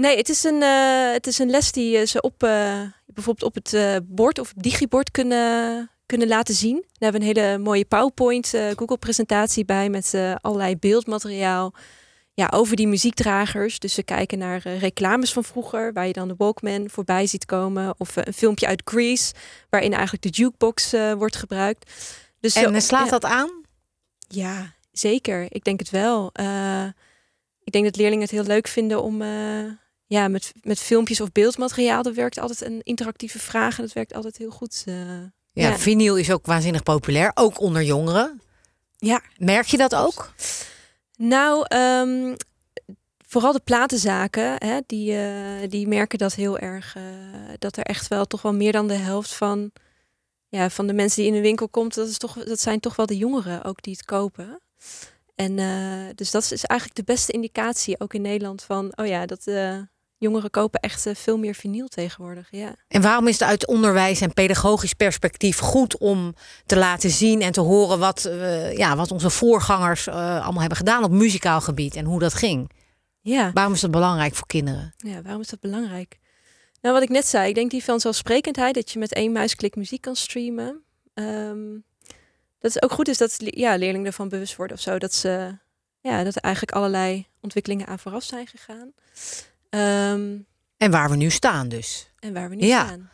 Nee, 0.00 0.16
het 0.16 0.28
is 0.28 0.44
een, 0.44 0.62
eh, 0.62 1.12
het 1.12 1.26
is 1.26 1.38
een 1.38 1.50
les 1.50 1.72
die 1.72 1.98
eh, 1.98 2.06
ze 2.06 2.20
op 2.20 2.42
eh, 2.42 2.80
bijvoorbeeld 3.06 3.42
op 3.42 3.54
het 3.54 4.00
bord 4.04 4.38
of 4.38 4.48
het 4.48 4.62
digibord 4.62 5.10
kunnen, 5.10 5.90
kunnen 6.06 6.28
laten 6.28 6.54
zien. 6.54 6.74
Daar 6.74 7.12
hebben 7.12 7.20
we 7.20 7.26
een 7.26 7.36
hele 7.36 7.58
mooie 7.58 7.84
PowerPoint 7.84 8.48
Google 8.76 8.98
presentatie 8.98 9.64
bij 9.64 9.88
met 9.88 10.14
allerlei 10.40 10.76
beeldmateriaal. 10.76 11.74
Ja, 12.34 12.50
over 12.54 12.76
die 12.76 12.86
muziekdragers. 12.86 13.78
Dus 13.78 13.94
ze 13.94 14.02
kijken 14.02 14.38
naar 14.38 14.60
reclames 14.68 15.32
van 15.32 15.44
vroeger, 15.44 15.92
waar 15.92 16.06
je 16.06 16.12
dan 16.12 16.28
de 16.28 16.34
Walkman 16.36 16.90
voorbij 16.90 17.26
ziet 17.26 17.44
komen. 17.44 17.94
Of 17.98 18.16
een 18.16 18.32
filmpje 18.32 18.66
uit 18.66 18.82
Grease, 18.84 19.32
waarin 19.70 19.92
eigenlijk 19.92 20.22
de 20.22 20.28
jukebox 20.28 20.94
wordt 21.18 21.36
gebruikt. 21.36 21.92
Dus 22.40 22.54
En 22.54 22.72
zo- 22.74 22.80
slaat 22.80 23.04
ja. 23.04 23.10
dat 23.10 23.24
aan? 23.24 23.50
Ja, 24.28 24.74
zeker. 24.92 25.46
Ik 25.48 25.64
denk 25.64 25.78
het 25.78 25.90
wel. 25.90 26.32
Ik 27.64 27.72
denk 27.72 27.84
dat 27.84 27.96
leerlingen 27.96 28.22
het 28.22 28.30
heel 28.30 28.44
leuk 28.44 28.68
vinden 28.68 29.02
om 29.02 29.22
ja, 30.10 30.28
met, 30.28 30.52
met 30.62 30.78
filmpjes 30.78 31.20
of 31.20 31.32
beeldmateriaal. 31.32 32.02
Dat 32.02 32.14
werkt 32.14 32.38
altijd 32.38 32.60
een 32.62 32.80
interactieve 32.82 33.38
vraag 33.38 33.76
en 33.78 33.84
dat 33.84 33.92
werkt 33.92 34.14
altijd 34.14 34.36
heel 34.36 34.50
goed. 34.50 34.82
eh. 34.86 34.94
Ja, 35.52 35.68
Ja. 35.68 35.78
vinyl 35.78 36.16
is 36.16 36.30
ook 36.30 36.46
waanzinnig 36.46 36.82
populair, 36.82 37.30
ook 37.34 37.60
onder 37.60 37.82
jongeren. 37.82 38.40
ja, 38.96 39.22
Merk 39.36 39.66
je 39.66 39.76
dat 39.76 39.94
ook? 39.94 40.32
nou, 41.16 41.64
ehm, 41.68 42.34
vooral 43.26 43.52
de 43.52 43.60
platenzaken, 43.64 44.54
hè, 44.58 44.78
die, 44.86 45.16
eh, 45.16 45.68
die 45.68 45.88
merken 45.88 46.18
dat 46.18 46.34
heel 46.34 46.58
erg. 46.58 46.96
eh, 46.96 47.02
dat 47.58 47.76
er 47.76 47.82
echt 47.84 48.08
wel 48.08 48.24
toch 48.26 48.42
wel 48.42 48.54
meer 48.54 48.72
dan 48.72 48.88
de 48.88 48.94
helft 48.94 49.34
van, 49.34 49.72
ja, 50.48 50.70
van 50.70 50.86
de 50.86 50.92
mensen 50.92 51.22
die 51.22 51.30
in 51.30 51.36
de 51.36 51.42
winkel 51.48 51.68
komt, 51.68 51.94
dat, 51.94 52.08
is 52.08 52.18
toch, 52.18 52.44
dat 52.44 52.60
zijn 52.60 52.80
toch 52.80 52.96
wel 52.96 53.06
de 53.06 53.16
jongeren 53.16 53.64
ook 53.64 53.82
die 53.82 53.92
het 53.92 54.04
kopen. 54.04 54.60
En 55.34 55.56
dus 56.14 56.30
dat 56.30 56.42
is 56.50 56.64
eigenlijk 56.64 56.98
de 57.06 57.12
beste 57.12 57.32
indicatie, 57.32 58.00
ook 58.00 58.14
in 58.14 58.22
Nederland, 58.22 58.62
van 58.62 58.92
oh 58.96 59.06
ja, 59.06 59.26
dat 59.26 59.46
jongeren 60.20 60.50
kopen 60.50 60.80
echt 60.80 61.06
eh, 61.06 61.14
veel 61.14 61.38
meer 61.38 61.54
vinyl 61.54 61.88
tegenwoordig. 61.88 62.48
Ja. 62.50 62.74
En 62.88 63.02
waarom 63.02 63.28
is 63.28 63.38
het 63.38 63.48
uit 63.48 63.66
onderwijs 63.66 64.20
en 64.20 64.34
pedagogisch 64.34 64.94
perspectief 64.94 65.58
goed 65.58 65.98
om 65.98 66.34
te 66.66 66.76
laten 66.76 67.10
zien 67.10 67.42
en 67.42 67.52
te 67.52 67.60
horen 67.60 67.98
wat, 67.98 68.24
eh, 68.24 68.76
ja, 68.76 68.96
wat 68.96 69.10
onze 69.10 69.30
voorgangers 69.30 70.06
eh, 70.06 70.14
allemaal 70.14 70.60
hebben 70.60 70.76
gedaan 70.76 71.04
op 71.04 71.10
muzikaal 71.10 71.60
gebied 71.60 71.96
en 71.96 72.04
hoe 72.04 72.18
dat 72.18 72.34
ging? 72.34 72.70
ja. 73.20 73.50
Waarom 73.52 73.72
is 73.72 73.80
dat 73.80 73.90
belangrijk 73.90 74.34
voor 74.34 74.46
kinderen? 74.46 74.94
Ja, 74.96 75.22
waarom 75.22 75.40
is 75.40 75.48
dat 75.48 75.60
belangrijk? 75.60 76.18
Nou, 76.80 76.94
wat 76.94 77.02
ik 77.02 77.08
net 77.08 77.26
zei, 77.26 77.48
ik 77.48 77.54
denk 77.54 77.70
die 77.70 77.84
vanzelfsprekendheid 77.84 78.74
dat 78.74 78.90
je 78.90 78.98
met 78.98 79.12
één 79.12 79.32
muisklik 79.32 79.76
muziek 79.76 80.00
kan 80.00 80.16
streamen. 80.16 80.82
Ehm, 81.14 81.78
dat 82.58 82.70
is 82.70 82.82
ook 82.82 82.92
goed 82.92 83.08
is 83.08 83.18
dat 83.18 83.36
ja, 83.38 83.76
leerlingen 83.76 84.06
ervan 84.06 84.28
bewust 84.28 84.56
worden 84.56 84.76
of 84.76 84.82
zo. 84.82 84.98
Dat, 84.98 85.14
ze, 85.14 85.58
ja, 86.00 86.24
dat 86.24 86.36
er 86.36 86.42
eigenlijk 86.42 86.76
allerlei 86.76 87.26
ontwikkelingen 87.40 87.86
aan 87.86 87.98
vooraf 87.98 88.22
zijn 88.22 88.46
gegaan. 88.46 88.92
Ehm, 89.70 90.36
En 90.76 90.90
waar 90.90 91.10
we 91.10 91.16
nu 91.16 91.30
staan 91.30 91.68
dus. 91.68 92.08
en 92.18 92.32
waar 92.32 92.48
we 92.48 92.54
nu 92.54 92.66
Ja. 92.66 92.84
staan. 92.84 93.10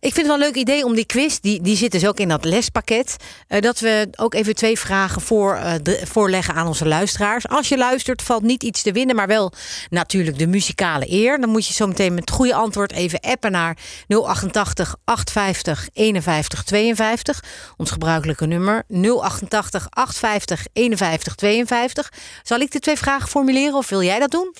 Ik 0.00 0.12
vind 0.12 0.16
het 0.16 0.26
wel 0.26 0.34
een 0.34 0.40
leuk 0.42 0.54
idee 0.54 0.84
om 0.84 0.94
die 0.94 1.04
quiz, 1.06 1.38
die, 1.38 1.62
die 1.62 1.76
zit 1.76 1.92
dus 1.92 2.06
ook 2.06 2.18
in 2.18 2.28
dat 2.28 2.44
lespakket, 2.44 3.16
eh, 3.48 3.60
dat 3.60 3.80
we 3.80 4.08
ook 4.16 4.34
even 4.34 4.54
twee 4.54 4.78
vragen 4.78 5.22
voor, 5.22 5.54
eh, 5.54 5.74
de, 5.82 6.00
voorleggen 6.06 6.54
aan 6.54 6.66
onze 6.66 6.86
luisteraars. 6.88 7.48
Als 7.48 7.68
je 7.68 7.76
luistert, 7.76 8.22
valt 8.22 8.42
niet 8.42 8.62
iets 8.62 8.82
te 8.82 8.92
winnen, 8.92 9.16
maar 9.16 9.26
wel 9.26 9.52
natuurlijk 9.90 10.38
de 10.38 10.46
muzikale 10.46 11.10
eer. 11.12 11.40
Dan 11.40 11.48
moet 11.50 11.66
je 11.66 11.72
zo 11.72 11.86
meteen 11.86 12.14
met 12.14 12.20
het 12.28 12.30
goede 12.36 12.54
antwoord 12.54 12.92
even 12.92 13.20
appen 13.20 13.52
naar 13.52 13.76
088 14.08 14.96
850 15.04 15.88
51 15.92 16.64
52. 16.64 17.42
Ons 17.76 17.90
gebruikelijke 17.90 18.46
nummer 18.46 18.84
088 18.88 19.86
850 19.90 20.66
51 20.72 21.34
52. 21.34 22.12
Zal 22.42 22.58
ik 22.60 22.70
de 22.70 22.78
twee 22.78 22.96
vragen 22.96 23.28
formuleren 23.28 23.74
of 23.74 23.88
wil 23.88 24.02
jij 24.02 24.18
dat 24.18 24.30
doen? 24.30 24.54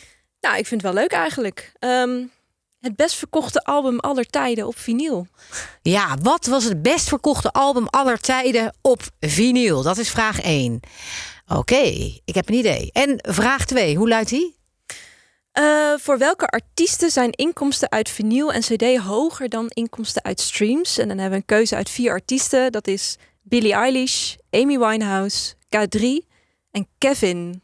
Nou, 0.45 0.57
ik 0.57 0.67
vind 0.67 0.83
het 0.83 0.93
wel 0.93 1.03
leuk 1.03 1.13
eigenlijk. 1.13 1.73
Ehm, 1.79 2.25
het 2.81 2.97
best 2.97 3.15
verkochte 3.15 3.63
album 3.63 3.99
aller 3.99 4.27
tijden 4.27 4.67
op 4.67 4.79
vinyl. 4.79 5.27
Ja, 5.83 6.17
wat 6.23 6.47
was 6.47 6.65
het 6.65 6.83
best 6.83 7.09
verkochte 7.09 7.53
album 7.53 7.87
aller 7.87 8.21
tijden 8.21 8.75
op 8.83 9.03
vinyl? 9.21 9.83
Dat 9.83 9.99
is 9.99 10.11
vraag 10.11 10.43
1. 10.43 10.81
Oké, 11.47 11.83
ik 12.25 12.35
heb 12.35 12.49
een 12.49 12.55
idee. 12.55 12.91
En 12.93 13.19
vraag 13.23 13.65
2, 13.65 13.97
hoe 13.97 14.09
luidt 14.09 14.29
die? 14.29 14.57
Eh, 15.53 15.93
voor 15.97 16.19
welke 16.19 16.47
artiesten 16.47 17.11
zijn 17.11 17.31
inkomsten 17.31 17.91
uit 17.91 18.09
vinyl 18.09 18.53
en 18.53 18.61
CD 18.61 18.97
hoger 18.97 19.49
dan 19.49 19.69
inkomsten 19.69 20.25
uit 20.25 20.41
streams? 20.41 20.99
En 20.99 21.09
dan 21.09 21.19
hebben 21.19 21.39
we 21.39 21.45
een 21.47 21.57
keuze 21.57 21.77
uit 21.77 21.91
vier 21.91 22.11
artiesten. 22.11 22.73
Dat 22.73 22.87
is 22.87 23.17
Billie 23.43 23.73
Eilish, 23.73 24.35
Amy 24.51 24.79
Winehouse, 24.79 25.55
K3 25.55 26.03
en 26.71 26.89
Kevin. 26.99 27.64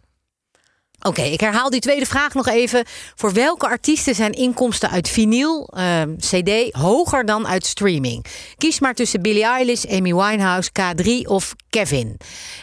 Oké, 1.02 1.23
ik 1.23 1.41
herhaal 1.41 1.70
die 1.70 1.81
tweede 1.81 2.06
vraag 2.06 2.35
nog 2.35 2.49
even. 2.49 2.85
Voor 3.14 3.32
welke 3.32 3.67
artiesten 3.67 4.14
zijn 4.14 4.32
inkomsten 4.32 4.91
uit 4.91 5.08
vinyl, 5.08 5.69
ehm, 5.75 6.17
CD, 6.17 6.75
hoger 6.75 7.25
dan 7.25 7.47
uit 7.47 7.67
streaming? 7.67 8.25
Kies 8.56 8.81
maar 8.81 8.94
tussen 8.94 9.23
Billie 9.23 9.44
Eilish, 9.44 9.85
Amy 9.85 10.14
Winehouse, 10.14 10.70
K3 10.73 11.29
of 11.29 11.55
Kevin. 11.70 12.17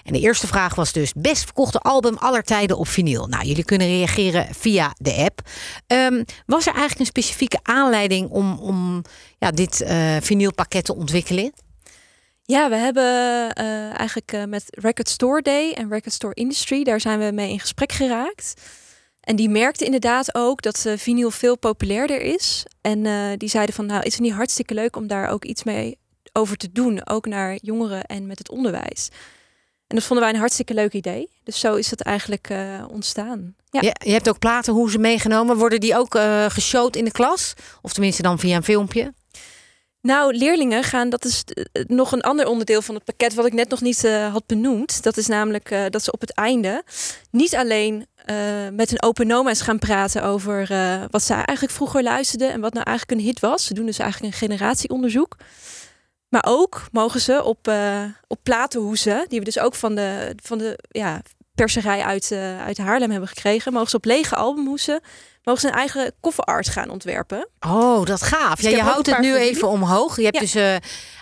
En 0.03 0.13
de 0.13 0.19
eerste 0.19 0.47
vraag 0.47 0.75
was 0.75 0.91
dus 0.91 1.13
best 1.15 1.43
verkochte 1.43 1.79
album 1.79 2.17
aller 2.17 2.43
tijden 2.43 2.77
op 2.77 2.87
vinyl. 2.87 3.27
Nou, 3.27 3.45
jullie 3.45 3.65
kunnen 3.65 3.87
reageren 3.87 4.47
via 4.59 4.93
de 4.97 5.13
app. 5.15 5.41
Ehm, 5.87 6.23
was 6.45 6.65
er 6.65 6.73
eigenlijk 6.73 6.99
een 6.99 7.05
specifieke 7.05 7.59
aanleiding 7.63 8.29
om, 8.29 8.59
om 8.59 9.01
ja, 9.39 9.51
dit 9.51 9.81
eh 9.81 10.15
vinylpakket 10.21 10.85
te 10.85 10.95
ontwikkelen? 10.95 11.53
Ja, 12.47 12.69
we 12.69 12.75
hebben 12.75 13.03
eh, 13.53 13.97
eigenlijk 13.97 14.31
eh, 14.31 14.43
met 14.43 14.65
Record 14.69 15.09
Store 15.09 15.41
Day 15.41 15.71
en 15.71 15.89
Record 15.89 16.13
Store 16.13 16.33
Industry, 16.33 16.83
daar 16.83 17.01
zijn 17.01 17.19
we 17.19 17.31
mee 17.31 17.51
in 17.51 17.59
gesprek 17.59 17.91
geraakt. 17.91 18.53
En 19.21 19.35
die 19.35 19.49
merkten 19.49 19.85
inderdaad 19.85 20.35
ook 20.35 20.61
dat 20.61 20.85
eh 20.85 20.97
vinyl 20.97 21.31
veel 21.31 21.57
populairder 21.57 22.21
is. 22.21 22.65
En 22.81 23.03
die 23.37 23.49
zeiden 23.49 23.75
van, 23.75 23.85
nou, 23.85 24.03
is 24.03 24.13
het 24.13 24.21
niet 24.21 24.33
hartstikke 24.33 24.73
leuk 24.73 24.95
om 24.95 25.07
daar 25.07 25.29
ook 25.29 25.45
iets 25.45 25.63
mee 25.63 25.97
over 26.33 26.57
te 26.57 26.71
doen, 26.71 27.07
ook 27.07 27.25
naar 27.25 27.57
jongeren 27.61 28.03
en 28.03 28.27
met 28.27 28.37
het 28.37 28.49
onderwijs. 28.49 29.09
En 29.87 29.95
dat 29.95 30.03
vonden 30.03 30.25
wij 30.25 30.33
een 30.33 30.39
hartstikke 30.39 30.73
leuk 30.73 30.93
idee. 30.93 31.31
Dus 31.43 31.59
zo 31.59 31.75
is 31.75 31.89
dat 31.89 32.01
eigenlijk 32.01 32.53
ontstaan. 32.91 33.55
Ja. 33.69 33.81
Je, 33.81 34.11
hebt 34.11 34.29
ook 34.29 34.39
platen 34.39 34.73
hoe 34.73 34.91
ze 34.91 34.97
meegenomen. 34.97 35.57
Worden 35.57 35.79
die 35.79 35.97
ook 35.97 36.15
eh 36.15 36.45
geshowd 36.49 36.95
in 36.95 37.05
de 37.05 37.11
klas? 37.11 37.53
Of 37.81 37.93
tenminste 37.93 38.21
dan 38.21 38.39
via 38.39 38.55
een 38.55 38.63
filmpje? 38.63 39.13
Nou, 40.07 40.37
leerlingen 40.37 40.83
gaan, 40.83 41.09
dat 41.09 41.25
is 41.25 41.43
eh, 41.43 41.83
nog 41.87 42.11
een 42.11 42.21
ander 42.21 42.47
onderdeel 42.47 42.81
van 42.81 42.95
het 42.95 43.03
pakket 43.03 43.33
wat 43.33 43.45
ik 43.45 43.53
net 43.53 43.69
nog 43.69 43.81
niet 43.81 44.03
eh, 44.03 44.31
had 44.31 44.45
benoemd. 44.45 45.03
Dat 45.03 45.17
is 45.17 45.27
namelijk 45.27 45.71
eh, 45.71 45.85
dat 45.89 46.03
ze 46.03 46.11
op 46.11 46.21
het 46.21 46.33
einde 46.33 46.83
niet 47.31 47.55
alleen 47.55 48.07
met 48.73 48.89
hun 48.89 49.01
open 49.03 49.27
noma's 49.27 49.61
gaan 49.61 49.79
praten 49.79 50.23
over 50.23 50.67
wat 51.11 51.23
ze 51.23 51.33
eigenlijk 51.33 51.71
vroeger 51.71 52.03
luisterden 52.03 52.51
en 52.51 52.61
wat 52.61 52.73
nou 52.73 52.85
eigenlijk 52.85 53.19
een 53.19 53.25
hit 53.25 53.39
was. 53.39 53.65
Ze 53.65 53.73
doen 53.73 53.85
dus 53.85 53.99
eigenlijk 53.99 54.33
een 54.33 54.39
generatieonderzoek. 54.39 55.35
Maar 56.29 56.43
ook 56.47 56.87
mogen 56.91 57.19
ze 57.19 57.43
op, 57.43 57.71
op 58.27 58.39
platenhoesen, 58.43 59.25
die 59.27 59.39
we 59.39 59.45
dus 59.45 59.59
ook 59.59 59.75
van 59.75 59.95
de, 59.95 60.35
van 60.43 60.57
de 60.57 60.79
ja, 60.89 61.21
perserij 61.57 62.01
uit, 62.01 62.31
uh, 62.31 62.65
uit 62.65 62.77
Haarlem 62.77 63.11
hebben 63.11 63.29
gekregen, 63.29 63.73
mogen 63.73 63.89
ze 63.89 63.95
op 63.95 64.05
lege 64.05 64.35
albumhoesen 64.35 65.01
mogen 65.43 65.61
ze 65.61 65.67
een 65.67 65.73
eigen 65.73 66.11
kofferart 66.19 66.69
gaan 66.69 66.89
ontwerpen. 66.89 67.47
Oh, 67.59 68.05
dat 68.05 68.21
gaaf. 68.21 68.55
Dus 68.55 68.71
ja, 68.71 68.77
je 68.77 68.83
houdt 68.83 69.07
het 69.07 69.19
nu 69.19 69.35
even 69.35 69.67
omhoog. 69.67 70.17
Je 70.17 70.23
hebt 70.23 70.39
dus 70.39 70.55
uh, 70.55 70.75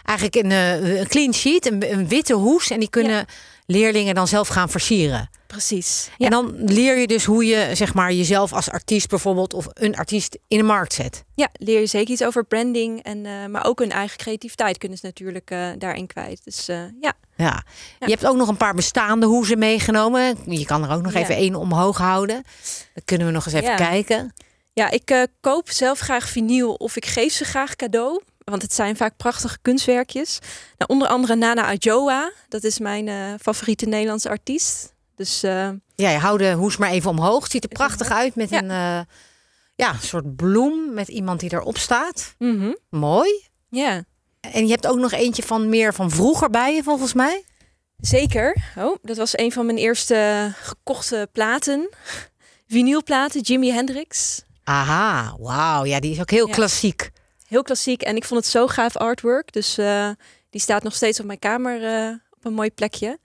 eigenlijk 0.04 0.36
een, 0.36 0.52
een, 0.52 1.08
clean 1.08 1.34
sheet, 1.34 1.66
een, 1.66 1.92
een, 1.92 2.08
witte 2.08 2.34
hoes 2.34 2.70
en 2.70 2.80
die 2.80 2.90
kunnen 2.90 3.26
leerlingen 3.66 4.16
dan 4.16 4.28
zelf 4.28 4.48
gaan 4.48 4.70
versieren. 4.70 5.30
Precies. 5.56 6.10
En 6.18 6.30
dan 6.30 6.54
leer 6.66 6.98
je 6.98 7.08
dus 7.08 7.26
hoe 7.26 7.46
je 7.46 7.70
zeg 7.74 7.94
maar, 7.94 8.14
jezelf 8.14 8.54
als 8.54 8.70
artiest 8.70 9.10
bijvoorbeeld 9.10 9.54
of 9.54 9.68
een 9.74 9.96
artiest 9.96 10.38
in 10.48 10.58
de 10.58 10.64
markt 10.64 10.94
zet. 10.94 11.24
Ja, 11.36 11.50
leer 11.54 11.80
je 11.80 11.86
zeker 11.86 12.12
iets 12.12 12.24
over 12.24 12.46
branding. 12.46 13.04
En, 13.04 13.26
uh, 13.26 13.46
maar 13.46 13.66
ook 13.66 13.80
hun 13.80 13.92
eigen 13.92 14.18
creativiteit 14.18 14.78
kunnen 14.78 14.98
ze 14.98 15.06
natuurlijk 15.06 15.52
uh, 15.52 15.70
daarin 15.78 16.08
kwijt. 16.08 16.42
Dus 16.44 16.70
uh, 16.70 16.82
ja. 17.02 17.14
ja. 17.36 17.64
Je 18.00 18.10
hebt 18.10 18.26
ook 18.26 18.36
nog 18.36 18.48
een 18.48 18.58
paar 18.58 18.74
bestaande 18.74 19.26
hoezen 19.26 19.58
meegenomen. 19.60 20.38
Je 20.46 20.66
kan 20.66 20.84
er 20.84 20.96
ook 20.96 21.02
nog 21.02 21.14
ja. 21.14 21.20
even 21.20 21.36
één 21.36 21.56
omhoog 21.56 21.98
houden. 21.98 22.44
Dan 22.94 23.04
kunnen 23.06 23.28
we 23.28 23.34
nog 23.34 23.46
eens 23.46 23.54
even 23.54 23.76
kijken. 23.76 24.34
Ja, 24.74 24.90
ik 24.90 25.28
koop 25.42 25.70
zelf 25.70 26.00
graag 26.00 26.30
vinyl 26.30 26.74
of 26.74 26.96
ik 26.96 27.06
geef 27.06 27.34
ze 27.34 27.46
graag 27.46 27.76
cadeau. 27.76 28.22
Want 28.44 28.62
het 28.62 28.74
zijn 28.74 28.96
vaak 28.96 29.18
prachtige 29.18 29.58
kunstwerkjes. 29.62 30.40
Nou, 30.78 30.94
onder 30.94 31.08
andere 31.08 31.36
Nana 31.36 31.64
Ajoa. 31.64 32.32
Dat 32.50 32.64
is 32.64 32.80
mijn 32.80 33.40
favoriete 33.40 33.86
Nederlandse 33.86 34.30
artiest. 34.30 34.94
Dus, 35.16 35.44
uh, 35.44 35.70
ja, 35.96 36.10
je 36.10 36.18
houdt 36.18 36.42
de 36.42 36.52
hoes 36.52 36.78
maar 36.78 36.90
even 36.90 37.10
omhoog. 37.10 37.48
Ziet 37.48 37.64
er 37.64 37.70
prachtig 37.70 38.10
uit 38.12 38.36
met 38.36 38.50
ja. 38.50 38.58
een 38.64 38.70
uh, 38.70 39.06
ja, 39.76 39.96
soort 40.02 40.36
bloem 40.36 40.94
met 40.94 41.08
iemand 41.08 41.40
die 41.40 41.54
erop 41.54 41.78
staat. 41.78 42.36
Mm 42.38 42.60
-hmm. 42.60 42.78
Mooi. 42.90 43.48
Ja. 43.70 44.04
En 44.40 44.66
je 44.66 44.72
hebt 44.72 44.88
ook 44.88 44.98
nog 44.98 45.12
eentje 45.12 45.44
van 45.44 45.70
meer 45.70 45.94
van 45.94 46.12
vroeger 46.12 46.50
bij 46.50 46.76
je, 46.76 46.84
volgens 46.84 47.14
mij. 47.14 47.44
Zeker. 47.98 48.58
Oh, 48.78 48.96
dat 49.02 49.18
was 49.18 49.38
een 49.38 49.52
van 49.52 49.66
mijn 49.66 49.78
eerste 49.78 50.52
gekochte 50.56 51.30
platen. 51.32 51.90
Vinylplaten, 52.68 53.42
Jimi 53.42 53.72
Hendrix. 53.72 54.44
Aha, 54.64 55.36
wauw. 55.40 55.86
Ja, 55.86 56.00
die 56.00 56.12
is 56.12 56.20
ook 56.20 56.30
heel 56.30 56.48
Ja. 56.48 56.54
klassiek. 56.54 57.12
Heel 57.48 57.62
klassiek. 57.64 58.02
En 58.02 58.16
ik 58.16 58.24
vond 58.24 58.40
het 58.40 58.50
zo 58.50 58.68
gaaf 58.68 58.98
artwork. 58.98 59.54
Dus 59.54 59.78
eh, 59.78 60.10
die 60.50 60.62
staat 60.62 60.84
nog 60.84 60.96
steeds 60.96 61.20
op 61.20 61.26
mijn 61.26 61.40
kamer 61.40 61.84
eh, 61.84 62.14
op 62.32 62.46
een 62.46 62.54
mooi 62.54 62.72
plekje. 62.72 63.20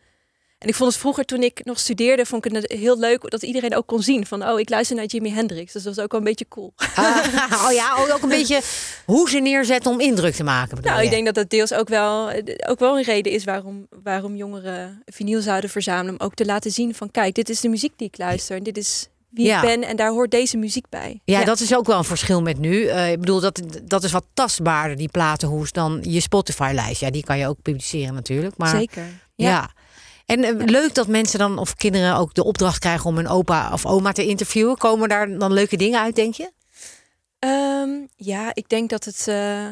En 0.61 0.69
ik 0.69 0.75
vond 0.75 0.91
het 0.91 1.01
vroeger, 1.01 1.25
toen 1.25 1.43
ik 1.43 1.65
nog 1.65 1.79
studeerde, 1.79 2.27
vond 2.27 2.45
ik 2.45 2.53
het 2.53 2.73
heel 2.73 2.99
leuk 2.99 3.31
dat 3.31 3.43
iedereen 3.43 3.77
ook 3.77 3.87
kon 3.87 4.03
zien 4.03 4.27
van, 4.27 4.49
oh, 4.49 4.61
ik 4.61 4.69
luister 4.69 4.97
naar 4.97 5.05
Jimi 5.05 5.31
Hendrix. 5.31 5.73
Dus 5.73 5.83
dat 5.83 5.95
was 5.95 6.05
ook 6.05 6.11
wel 6.11 6.21
een 6.21 6.27
beetje 6.27 6.49
cool. 6.49 6.73
Ah, 6.95 7.17
oh 7.67 7.73
ja, 7.73 7.97
ook 8.13 8.23
een 8.23 8.29
beetje 8.29 8.61
hoe 9.05 9.31
ze 9.31 9.39
neerzetten 9.39 9.91
om 9.91 10.01
indruk 10.01 10.35
te 10.35 10.45
maken. 10.45 10.79
Nou, 10.83 11.03
ik 11.03 11.11
denk 11.11 11.25
dat 11.27 11.35
dat 11.35 11.51
deels 11.51 11.73
ook 11.73 11.89
wel, 11.89 12.31
ook 12.67 12.79
wel 12.79 12.99
een 12.99 13.05
reden 13.05 13.33
is 13.33 13.45
waarom, 13.45 13.87
waarom 14.03 14.37
jongeren 14.37 15.03
vinyl 15.07 15.41
zouden 15.41 15.71
verzamelen. 15.71 16.21
Om 16.21 16.27
ook 16.27 16.35
te 16.35 16.45
laten 16.45 16.71
zien 16.71 16.95
van, 16.95 17.11
kijk, 17.11 17.35
dit 17.35 17.49
is 17.49 17.61
de 17.61 17.69
muziek 17.69 17.93
die 17.97 18.09
ik 18.09 18.19
luister. 18.19 18.57
En 18.57 18.63
dit 18.63 18.77
is 18.77 19.09
wie 19.31 19.47
Ja. 19.47 19.63
ik 19.63 19.69
ben 19.69 19.89
en 19.89 19.97
daar 19.97 20.11
hoort 20.11 20.31
deze 20.31 20.57
muziek 20.57 20.89
bij. 20.89 21.21
Ja, 21.25 21.45
dat 21.45 21.61
is 21.61 21.77
ook 21.77 21.87
wel 21.87 21.99
een 21.99 22.05
verschil 22.05 22.43
met 22.43 22.59
nu. 22.59 22.85
Eh, 22.85 23.11
ik 23.11 23.21
bedoel, 23.21 23.41
dat, 23.41 23.61
dat 23.83 24.05
is 24.05 24.13
wat 24.13 24.25
tastbaarder, 24.35 24.97
die 24.97 25.09
platenhoes, 25.09 25.73
dan 25.73 25.99
je 26.03 26.21
Spotify-lijst. 26.21 27.01
Ja, 27.01 27.11
die 27.11 27.25
kan 27.25 27.39
je 27.39 27.47
ook 27.49 27.63
publiceren 27.63 28.15
natuurlijk. 28.15 28.57
Maar 28.57 28.77
Zeker. 28.77 29.05
Ja. 29.35 29.71
En 30.31 30.45
eh, 30.45 30.67
leuk 30.67 30.95
dat 30.95 31.07
mensen 31.09 31.39
dan 31.39 31.59
of 31.59 31.75
kinderen 31.75 32.17
ook 32.17 32.35
de 32.35 32.45
opdracht 32.45 32.79
krijgen 32.79 33.07
om 33.07 33.17
hun 33.17 33.29
opa 33.29 33.73
of 33.73 33.87
oma 33.87 34.13
te 34.13 34.27
interviewen. 34.27 34.77
Komen 34.77 35.09
daar 35.09 35.39
dan 35.39 35.53
leuke 35.53 35.77
dingen 35.77 36.01
uit, 36.01 36.15
denk 36.15 36.35
je? 36.35 36.51
Ehm, 37.39 37.91
ja, 38.17 38.51
ik 38.55 38.69
denk 38.69 38.91
dat 38.91 39.05
het. 39.05 39.29
eh, 39.29 39.67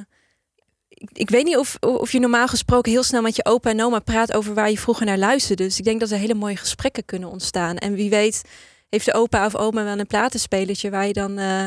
ik, 0.89 1.11
ik 1.13 1.31
weet 1.31 1.45
niet 1.45 1.57
of, 1.57 1.77
of 1.81 2.13
je 2.13 2.21
normaal 2.21 2.49
gesproken 2.49 2.93
heel 2.93 3.03
snel 3.03 3.23
met 3.23 3.37
je 3.37 3.45
opa 3.45 3.71
en 3.71 3.83
oma 3.83 3.99
praat 3.99 4.33
over 4.33 4.55
waar 4.55 4.71
je 4.71 4.79
vroeger 4.79 5.07
naar 5.07 5.19
luisterde. 5.19 5.63
Dus 5.65 5.79
ik 5.79 5.85
denk 5.85 6.01
dat 6.01 6.11
er 6.11 6.19
hele 6.19 6.35
mooie 6.35 6.57
gesprekken 6.57 7.05
kunnen 7.05 7.29
ontstaan. 7.31 7.77
En 7.77 7.95
wie 7.95 8.11
weet, 8.11 8.43
heeft 8.89 9.05
de 9.05 9.15
opa 9.15 9.47
of 9.47 9.57
oma 9.57 9.85
wel 9.85 9.99
een 9.99 10.07
platenspelertje 10.07 10.91
waar 10.91 11.07
je 11.07 11.13
dan. 11.13 11.39
eh, 11.39 11.67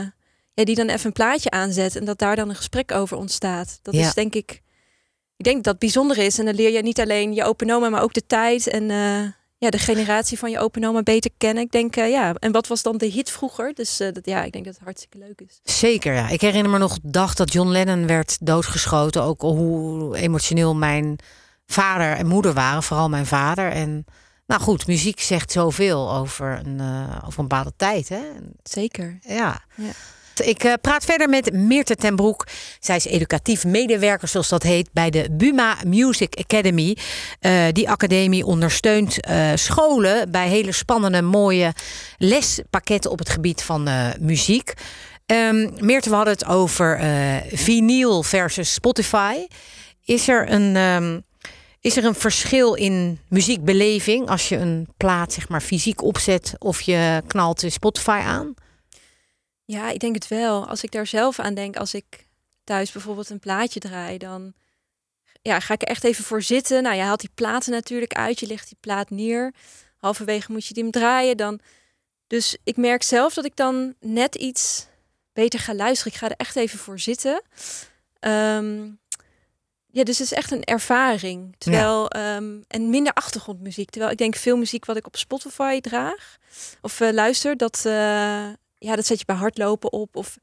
ja, 0.53 0.63
die 0.63 0.75
dan 0.75 0.87
even 0.87 1.05
een 1.05 1.11
plaatje 1.11 1.49
aanzet 1.49 1.95
en 1.95 2.05
dat 2.05 2.17
daar 2.19 2.35
dan 2.35 2.49
een 2.49 2.55
gesprek 2.55 2.91
over 2.91 3.17
ontstaat. 3.17 3.79
Dat 3.81 3.93
Ja. 3.93 4.07
is 4.07 4.13
denk 4.13 4.35
ik. 4.35 4.61
Ik 5.41 5.47
denk 5.47 5.63
dat 5.63 5.73
dat 5.73 5.79
bijzonder 5.79 6.17
is. 6.17 6.39
En 6.39 6.45
dan 6.45 6.55
leer 6.55 6.71
je 6.71 6.81
niet 6.81 6.99
alleen 6.99 7.33
je 7.33 7.43
opa 7.43 7.65
en 7.65 7.73
oma, 7.73 7.89
maar 7.89 8.01
ook 8.01 8.13
de 8.13 8.25
tijd 8.27 8.67
en 8.67 8.91
eh, 8.91 9.31
ja, 9.57 9.69
de 9.69 9.77
generatie 9.77 10.37
van 10.37 10.51
je 10.51 10.59
opa 10.59 10.79
en 10.79 10.87
oma 10.87 11.03
beter 11.03 11.31
kennen. 11.37 11.63
Ik 11.63 11.71
denk, 11.71 11.95
eh, 11.95 12.09
ja, 12.09 12.33
en 12.33 12.51
wat 12.51 12.67
was 12.67 12.81
dan 12.81 12.97
de 12.97 13.05
hit 13.05 13.31
vroeger? 13.31 13.73
Dus 13.73 13.99
eh, 13.99 14.11
dat, 14.13 14.25
ja, 14.25 14.43
ik 14.43 14.51
denk 14.51 14.65
dat 14.65 14.73
het 14.73 14.83
hartstikke 14.83 15.17
leuk 15.17 15.41
is. 15.41 15.59
Zeker, 15.63 16.13
ja. 16.13 16.29
Ik 16.29 16.41
herinner 16.41 16.71
me 16.71 16.77
nog 16.77 16.99
de 16.99 17.09
dag 17.09 17.33
dat 17.33 17.53
John 17.53 17.69
Lennon 17.69 18.07
werd 18.07 18.37
doodgeschoten. 18.41 19.23
Ook 19.23 19.41
hoe 19.41 20.17
emotioneel 20.17 20.75
mijn 20.75 21.19
vader 21.65 22.11
en 22.11 22.27
moeder 22.27 22.53
waren. 22.53 22.83
Vooral 22.83 23.09
mijn 23.09 23.25
vader. 23.25 23.71
En 23.71 24.05
nou 24.47 24.61
goed, 24.61 24.87
muziek 24.87 25.19
zegt 25.19 25.51
zoveel 25.51 26.13
over 26.13 26.61
een, 26.65 26.81
over 27.25 27.39
een 27.39 27.47
bepaalde 27.47 27.73
tijd. 27.75 28.09
Hè? 28.09 28.21
Zeker. 28.63 29.19
Ja. 29.21 29.61
Ja. 29.75 29.91
Ik 30.39 30.63
eh, 30.63 30.73
praat 30.81 31.05
verder 31.05 31.29
met 31.29 31.53
Meerte 31.53 31.95
ten 31.95 32.15
Broek. 32.15 32.47
Zij 32.79 32.95
is 32.95 33.05
educatief 33.05 33.65
medewerker, 33.65 34.27
zoals 34.27 34.49
dat 34.49 34.63
heet, 34.63 34.89
bij 34.93 35.09
de 35.09 35.27
Buma 35.31 35.77
Music 35.85 36.35
Academy. 36.35 36.97
Eh, 37.39 37.63
die 37.71 37.89
academie 37.89 38.45
ondersteunt 38.45 39.21
eh, 39.21 39.51
scholen 39.55 40.31
bij 40.31 40.47
hele 40.47 40.71
spannende, 40.71 41.21
mooie 41.21 41.73
lespakketten 42.17 43.11
op 43.11 43.19
het 43.19 43.29
gebied 43.29 43.63
van 43.63 43.89
muziek. 44.19 44.73
Ehm 45.25 45.69
Meerte, 45.79 46.09
we 46.09 46.15
hadden 46.15 46.33
het 46.33 46.45
over 46.45 46.99
vinyl 47.51 48.23
versus 48.23 48.73
Spotify. 48.73 49.35
Is 50.05 50.27
er 50.27 50.51
een. 50.51 50.75
ehm, 50.75 51.19
is 51.81 51.97
er 51.97 52.05
een 52.05 52.15
verschil 52.15 52.73
in 52.73 53.19
muziekbeleving 53.27 54.29
als 54.29 54.49
je 54.49 54.57
een 54.57 54.87
plaat 54.97 55.33
zeg 55.33 55.49
maar 55.49 55.61
fysiek 55.61 56.01
opzet 56.01 56.53
of 56.57 56.81
je 56.81 57.21
knalt 57.27 57.63
Spotify 57.67 58.21
aan? 58.25 58.53
Ja, 59.71 59.89
ik 59.89 59.99
denk 59.99 60.15
het 60.15 60.27
wel. 60.27 60.67
Als 60.67 60.83
ik 60.83 60.91
daar 60.91 61.07
zelf 61.07 61.39
aan 61.39 61.53
denk, 61.53 61.75
als 61.75 61.93
ik 61.93 62.27
thuis 62.63 62.91
bijvoorbeeld 62.91 63.29
een 63.29 63.39
plaatje 63.39 63.79
draai, 63.79 64.17
dan 64.17 64.53
ja, 65.41 65.59
ga 65.59 65.73
ik 65.73 65.81
er 65.81 65.87
echt 65.87 66.03
even 66.03 66.23
voor 66.23 66.41
zitten. 66.41 66.83
Nou, 66.83 66.95
je 66.95 67.01
haalt 67.01 67.19
die 67.19 67.29
platen 67.33 67.71
natuurlijk 67.71 68.13
uit, 68.13 68.39
je 68.39 68.47
legt 68.47 68.67
die 68.67 68.77
plaat 68.79 69.09
neer. 69.09 69.53
Halverwege 69.97 70.51
moet 70.51 70.65
je 70.65 70.73
die 70.73 70.83
hem 70.83 70.91
draaien. 70.91 71.37
Dan... 71.37 71.59
Dus 72.27 72.57
ik 72.63 72.77
merk 72.77 73.03
zelf 73.03 73.33
dat 73.33 73.45
ik 73.45 73.55
dan 73.55 73.95
net 73.99 74.35
iets 74.35 74.87
beter 75.33 75.59
ga 75.59 75.73
luisteren. 75.73 76.13
Ik 76.13 76.19
ga 76.19 76.29
er 76.29 76.35
echt 76.37 76.55
even 76.55 76.79
voor 76.79 76.99
zitten. 76.99 77.41
Ehm, 78.19 78.89
ja, 79.87 80.03
dus 80.03 80.17
het 80.17 80.31
is 80.31 80.33
echt 80.33 80.51
een 80.51 80.63
ervaring. 80.63 81.55
Terwijl, 81.57 82.09
ehm, 82.09 82.61
en 82.67 82.89
minder 82.89 83.13
achtergrondmuziek. 83.13 83.89
Terwijl 83.89 84.11
ik 84.11 84.17
denk 84.17 84.35
veel 84.35 84.57
muziek 84.57 84.85
wat 84.85 84.97
ik 84.97 85.07
op 85.07 85.17
Spotify 85.17 85.79
draag 85.79 86.37
of 86.81 87.01
eh, 87.01 87.11
luister, 87.11 87.57
dat, 87.57 87.85
eh, 87.85 88.49
ja, 88.81 88.95
dat 88.95 89.05
zet 89.05 89.19
je 89.19 89.25
bij 89.25 89.35
hardlopen 89.35 89.91
op. 89.91 90.15
Of, 90.15 90.37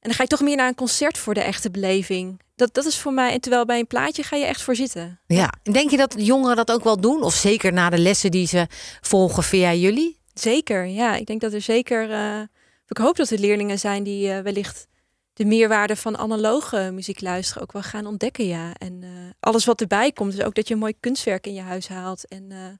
en 0.00 0.08
dan 0.10 0.14
ga 0.14 0.22
je 0.22 0.28
toch 0.28 0.40
meer 0.40 0.56
naar 0.56 0.68
een 0.68 0.74
concert 0.74 1.18
voor 1.18 1.34
de 1.34 1.40
echte 1.40 1.70
beleving. 1.70 2.40
Dat, 2.56 2.74
dat 2.74 2.84
is 2.84 2.98
voor 2.98 3.12
mij, 3.12 3.32
en 3.32 3.40
terwijl 3.40 3.64
bij 3.64 3.78
een 3.78 3.86
plaatje 3.86 4.22
ga 4.22 4.36
je 4.36 4.44
echt 4.44 4.62
voor 4.62 4.76
zitten. 4.76 5.20
Ja, 5.26 5.52
en 5.62 5.72
denk 5.72 5.90
je 5.90 5.96
dat 5.96 6.14
jongeren 6.16 6.56
dat 6.56 6.72
ook 6.72 6.84
wel 6.84 7.00
doen? 7.00 7.22
Of 7.22 7.34
zeker 7.34 7.72
na 7.72 7.90
de 7.90 7.98
lessen 7.98 8.30
die 8.30 8.46
ze 8.46 8.66
volgen 9.00 9.42
via 9.42 9.72
jullie? 9.72 10.18
Zeker, 10.34 10.86
ja. 10.86 11.14
Ik 11.16 11.26
denk 11.26 11.40
dat 11.40 11.52
er 11.52 11.60
zeker. 11.60 12.10
eh, 12.10 12.40
ik 12.88 12.96
hoop 12.96 13.16
dat 13.16 13.30
er 13.30 13.38
leerlingen 13.38 13.78
zijn 13.78 14.02
die 14.02 14.30
eh, 14.30 14.40
wellicht 14.40 14.86
de 15.32 15.44
meerwaarde 15.44 15.96
van 15.96 16.18
analoge 16.18 16.90
muziek 16.92 17.20
luisteren 17.20 17.62
ook 17.62 17.72
wel 17.72 17.82
gaan 17.82 18.06
ontdekken, 18.06 18.46
ja. 18.46 18.72
En 18.74 18.98
eh, 19.02 19.10
alles 19.40 19.64
wat 19.64 19.80
erbij 19.80 20.12
komt, 20.12 20.36
dus 20.36 20.44
ook 20.44 20.54
dat 20.54 20.68
je 20.68 20.74
een 20.74 20.80
mooi 20.80 20.94
kunstwerk 21.00 21.46
in 21.46 21.54
je 21.54 21.60
huis 21.60 21.88
haalt. 21.88 22.28
En 22.28 22.78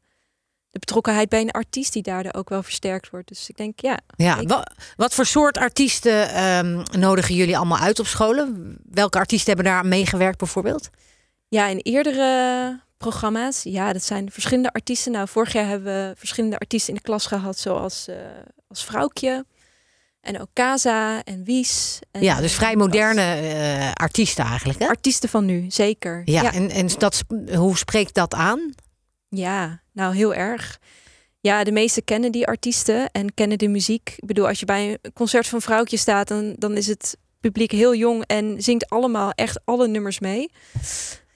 de 0.75 0.81
betrokkenheid 0.81 1.29
bij 1.29 1.41
een 1.41 1.51
artiest 1.51 1.93
die 1.93 2.03
daardoor 2.03 2.33
ook 2.35 2.49
wel 2.49 2.63
versterkt 2.63 3.11
wordt. 3.11 3.29
Dus 3.29 3.49
ik 3.49 3.57
denk, 3.57 3.81
ja. 3.81 3.99
Ja, 4.17 4.39
Ik- 4.39 4.49
wa- 4.49 4.67
wat 4.97 5.15
voor 5.15 5.27
soort 5.27 5.59
artiesten 5.59 6.29
ehm, 6.29 6.83
nodigen 6.99 7.35
jullie 7.35 7.57
allemaal 7.57 7.79
uit 7.79 7.99
op 7.99 8.07
scholen? 8.07 8.77
Welke 8.91 9.19
artiesten 9.19 9.55
hebben 9.55 9.73
daar 9.73 9.87
meegewerkt 9.87 10.39
bijvoorbeeld? 10.39 10.91
Ja, 11.49 11.67
in 11.67 11.79
eerdere 11.79 12.81
programma's, 12.99 13.63
ja, 13.63 13.93
dat 13.93 14.03
zijn 14.03 14.31
verschillende 14.31 14.73
artiesten. 14.73 15.13
Nou, 15.13 15.29
vorig 15.29 15.53
jaar 15.53 15.67
hebben 15.67 16.09
we 16.09 16.15
verschillende 16.17 16.59
artiesten 16.59 16.89
in 16.89 16.95
de 16.95 17.03
klas 17.03 17.27
gehad, 17.27 17.59
zoals 17.59 18.09
eh, 18.09 18.17
als 18.69 18.85
Vrouwtje 18.85 19.45
en 20.21 20.41
ook 20.41 20.49
Kaza 20.53 21.23
en 21.25 21.45
Wies. 21.45 21.99
En, 22.11 22.23
Ja, 22.23 22.41
dus 22.41 22.53
vrij 22.55 22.77
moderne 22.77 23.23
eh, 23.23 23.93
artiesten 23.93 24.45
eigenlijk. 24.45 24.79
Hè? 24.79 24.87
artiesten 24.87 25.29
van 25.29 25.45
nu, 25.45 25.65
zeker. 25.69 26.23
Ja, 26.25 26.43
ja, 26.43 26.53
en, 26.53 26.71
en 26.71 26.89
dat, 26.99 27.23
hoe 27.55 27.77
spreekt 27.77 28.15
dat 28.15 28.35
aan? 28.35 28.73
Ja, 29.29 29.83
nou 29.95 30.15
heel 30.15 30.35
erg. 30.35 30.79
Ja, 31.41 31.65
de 31.65 31.73
meesten 31.73 32.05
kennen 32.05 32.33
die 32.33 32.47
artiesten 32.47 33.11
en 33.11 33.35
kennen 33.35 33.59
de 33.59 33.69
muziek. 33.69 34.15
Ik 34.17 34.27
bedoel, 34.27 34.49
als 34.49 34.61
je 34.61 34.67
bij 34.67 34.99
een 35.03 35.13
concert 35.13 35.47
van 35.47 35.63
Vrouwtje 35.63 35.97
staat, 35.97 36.29
dan, 36.29 36.55
dan 36.59 36.77
is 36.77 36.87
het 36.87 37.17
publiek 37.41 37.71
heel 37.71 37.95
jong 37.95 38.25
en 38.27 38.63
zingt 38.63 38.91
allemaal 38.91 39.31
echt 39.31 39.61
alle 39.65 39.89
nummers 39.89 40.21
mee. 40.21 40.51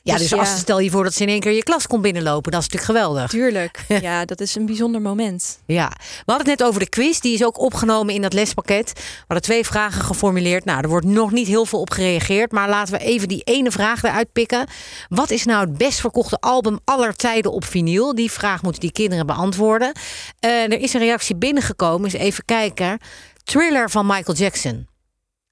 Ja, 0.09 0.19
Dus 0.19 0.29
dus, 0.29 0.39
als, 0.39 0.49
ja. 0.49 0.57
stel 0.57 0.79
je 0.81 0.91
voor 0.91 1.05
dat 1.05 1.15
ze 1.15 1.23
in 1.23 1.29
één 1.29 1.41
keer 1.41 1.53
je 1.53 1.63
klas 1.63 1.87
komt 1.87 2.03
binnenlopen. 2.03 2.53
Dat 2.53 2.61
is 2.63 2.69
natuurlijk 2.69 2.99
geweldig. 2.99 3.31
Tuurlijk. 3.31 3.85
Ja, 4.01 4.25
dat 4.25 4.41
is 4.41 4.55
een 4.55 4.67
bijzonder 4.67 5.01
moment. 5.01 5.59
Ja, 5.67 5.89
we 5.99 6.33
hadden 6.33 6.49
het 6.49 6.59
net 6.59 6.69
over 6.69 6.81
de 6.81 6.89
quiz. 6.89 7.19
Die 7.19 7.35
is 7.35 7.45
ook 7.45 7.59
opgenomen 7.61 8.15
in 8.15 8.23
dat 8.23 8.33
lespakket. 8.33 8.93
We 8.95 9.03
hadden 9.19 9.43
twee 9.43 9.65
vragen 9.65 10.03
geformuleerd. 10.03 10.65
Nou, 10.65 10.81
er 10.83 10.89
wordt 10.89 11.07
nog 11.07 11.31
niet 11.31 11.47
heel 11.47 11.65
veel 11.65 11.81
op 11.81 11.91
gereageerd. 11.91 12.53
Maar 12.53 12.69
laten 12.69 12.93
we 12.93 12.99
even 13.01 13.29
die 13.29 13.43
ene 13.45 13.71
vraag 13.71 14.03
eruit 14.03 14.33
pikken. 14.33 14.67
Wat 15.09 15.31
is 15.31 15.45
nou 15.45 15.61
het 15.69 15.79
best 15.79 16.01
verkochte 16.01 16.37
album 16.41 16.79
aller 16.85 17.17
tijden 17.17 17.53
op 17.53 17.65
vinyl? 17.65 18.15
Die 18.15 18.31
vraag 18.31 18.63
moeten 18.63 18.81
die 18.81 18.93
kinderen 18.93 19.27
beantwoorden. 19.27 19.93
Eh, 20.41 20.51
er 20.63 20.81
is 20.81 20.93
een 20.95 21.01
reactie 21.01 21.37
binnengekomen. 21.37 22.05
Eens 22.11 22.21
even 22.23 22.45
kijken. 22.45 22.99
Thriller 23.45 23.91
van 23.91 24.07
Michael 24.07 24.37
Jackson. 24.37 24.87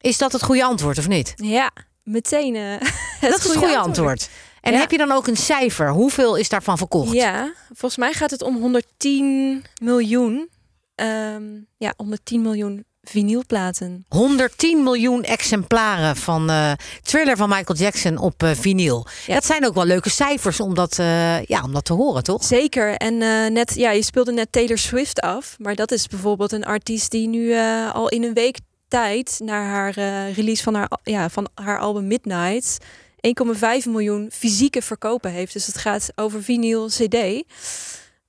Is 0.01 0.19
dat 0.19 0.33
het 0.33 0.43
goede 0.43 0.65
antwoord 0.65 0.99
of 0.99 1.09
niet? 1.09 1.33
Ja, 1.37 1.71
meteen. 2.03 2.55
eh, 2.57 2.63
het 3.21 3.31
dat 3.31 3.39
is 3.39 3.45
het 3.45 3.57
goede 3.57 3.79
antwoord. 3.79 4.29
En 4.67 4.73
Ja. 4.73 4.79
heb 4.79 4.91
je 4.91 4.99
dan 4.99 5.13
ook 5.13 5.27
een 5.27 5.37
cijfer? 5.37 5.91
Hoeveel 5.91 6.37
is 6.37 6.49
daarvan 6.49 6.79
verkocht? 6.79 7.13
Ja, 7.13 7.53
volgens 7.67 7.97
mij 7.97 8.13
gaat 8.13 8.31
het 8.31 8.43
om 8.43 8.57
110 8.57 9.65
miljoen. 9.83 10.49
Ehm, 10.95 11.43
ja, 11.77 11.93
110 11.97 12.43
miljoen 12.43 12.85
vinylplaten. 13.03 14.05
110 14.09 14.83
miljoen 14.83 15.23
exemplaren 15.23 16.17
van 16.17 16.51
eh 16.51 16.73
Thriller 17.03 17.37
van 17.37 17.49
Michael 17.49 17.79
Jackson 17.79 18.19
op 18.19 18.43
eh, 18.43 18.51
vinyl. 18.55 19.07
Ja. 19.27 19.35
Dat 19.35 19.45
zijn 19.45 19.67
ook 19.67 19.75
wel 19.75 19.85
leuke 19.85 20.11
cijfers 20.11 20.61
om 20.61 20.75
dat, 20.75 20.99
eh, 20.99 21.45
ja, 21.45 21.63
om 21.63 21.73
dat 21.73 21.85
te 21.85 21.93
horen, 21.93 22.23
toch? 22.23 22.45
Zeker. 22.45 22.95
En 22.95 23.19
net, 23.53 23.75
ja, 23.75 23.91
je 23.91 24.03
speelde 24.03 24.33
net 24.33 24.53
Taylor 24.53 24.79
Swift 24.79 25.21
af. 25.21 25.57
Maar 25.59 25.75
dat 25.75 25.91
is 25.91 26.07
bijvoorbeeld 26.07 26.53
een 26.53 26.65
artiest 26.65 27.11
die 27.11 27.29
nu 27.29 27.55
al 27.93 28.09
in 28.09 28.23
een 28.25 28.35
week 28.35 28.59
tijd 28.89 29.41
naar 29.45 29.65
haar 29.65 29.91
release 30.33 30.63
van 30.63 30.75
haar, 30.75 30.91
ja, 31.03 31.29
van 31.29 31.49
haar 31.55 31.79
album 31.79 32.07
Midnight 32.07 32.79
1,5 33.27 33.91
miljoen 33.91 34.31
fysieke 34.33 34.83
verkopen 34.83 35.31
heeft. 35.31 35.53
Dus 35.53 35.67
het 35.67 35.79
gaat 35.79 36.13
over 36.15 36.43
vinyl, 36.43 36.87
CD. 36.87 37.45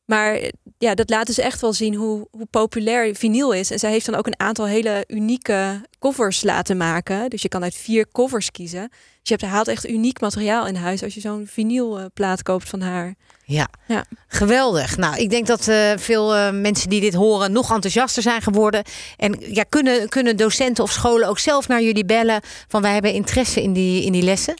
Maar 0.07 0.33
eh, 0.33 0.49
ja, 0.77 0.95
dat 0.95 1.09
laat 1.09 1.27
dus 1.27 1.37
echt 1.37 1.61
wel 1.61 1.73
zien 1.73 1.95
hoe, 1.95 2.27
hoe 2.31 2.45
populair 2.45 3.15
vinyl 3.15 3.53
is. 3.53 3.71
En 3.71 3.79
zij 3.79 3.91
heeft 3.91 4.05
dan 4.05 4.15
ook 4.15 4.27
een 4.27 4.39
aantal 4.39 4.65
hele 4.65 5.03
unieke 5.07 5.81
covers 5.99 6.43
laten 6.43 6.77
maken. 6.77 7.29
Dus 7.29 7.41
je 7.41 7.47
kan 7.47 7.63
uit 7.63 7.75
vier 7.75 8.07
covers 8.11 8.51
kiezen. 8.51 8.89
Dus 8.89 9.29
je 9.29 9.35
hebt, 9.35 9.53
haalt 9.53 9.67
echt 9.67 9.89
uniek 9.89 10.21
materiaal 10.21 10.67
in 10.67 10.75
huis 10.75 11.03
als 11.03 11.13
je 11.13 11.19
zo'n 11.19 11.47
vinylplaat 11.47 12.43
koopt 12.43 12.69
van 12.69 12.81
haar. 12.81 13.15
Ja. 13.43 13.67
Ja. 13.87 14.05
Geweldig. 14.27 14.97
Nou, 14.97 15.17
ik 15.17 15.29
denk 15.29 15.47
dat 15.47 15.67
eh, 15.67 15.91
veel 15.95 16.35
eh, 16.35 16.51
mensen 16.51 16.89
die 16.89 17.01
dit 17.01 17.13
horen 17.13 17.51
nog 17.51 17.71
enthousiaster 17.71 18.21
zijn 18.21 18.41
geworden. 18.41 18.83
En 19.17 19.35
ja, 19.39 19.63
kunnen, 19.63 20.09
kunnen 20.09 20.37
docenten 20.37 20.83
of 20.83 20.91
scholen 20.91 21.27
ook 21.27 21.39
zelf 21.39 21.67
naar 21.67 21.81
jullie 21.81 22.05
bellen 22.05 22.41
van 22.67 22.81
wij 22.81 22.93
hebben 22.93 23.13
interesse 23.13 23.61
in 23.61 23.73
die, 23.73 24.03
in 24.03 24.11
die 24.11 24.23
lessen? 24.23 24.55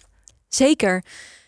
Zeker. 0.47 1.03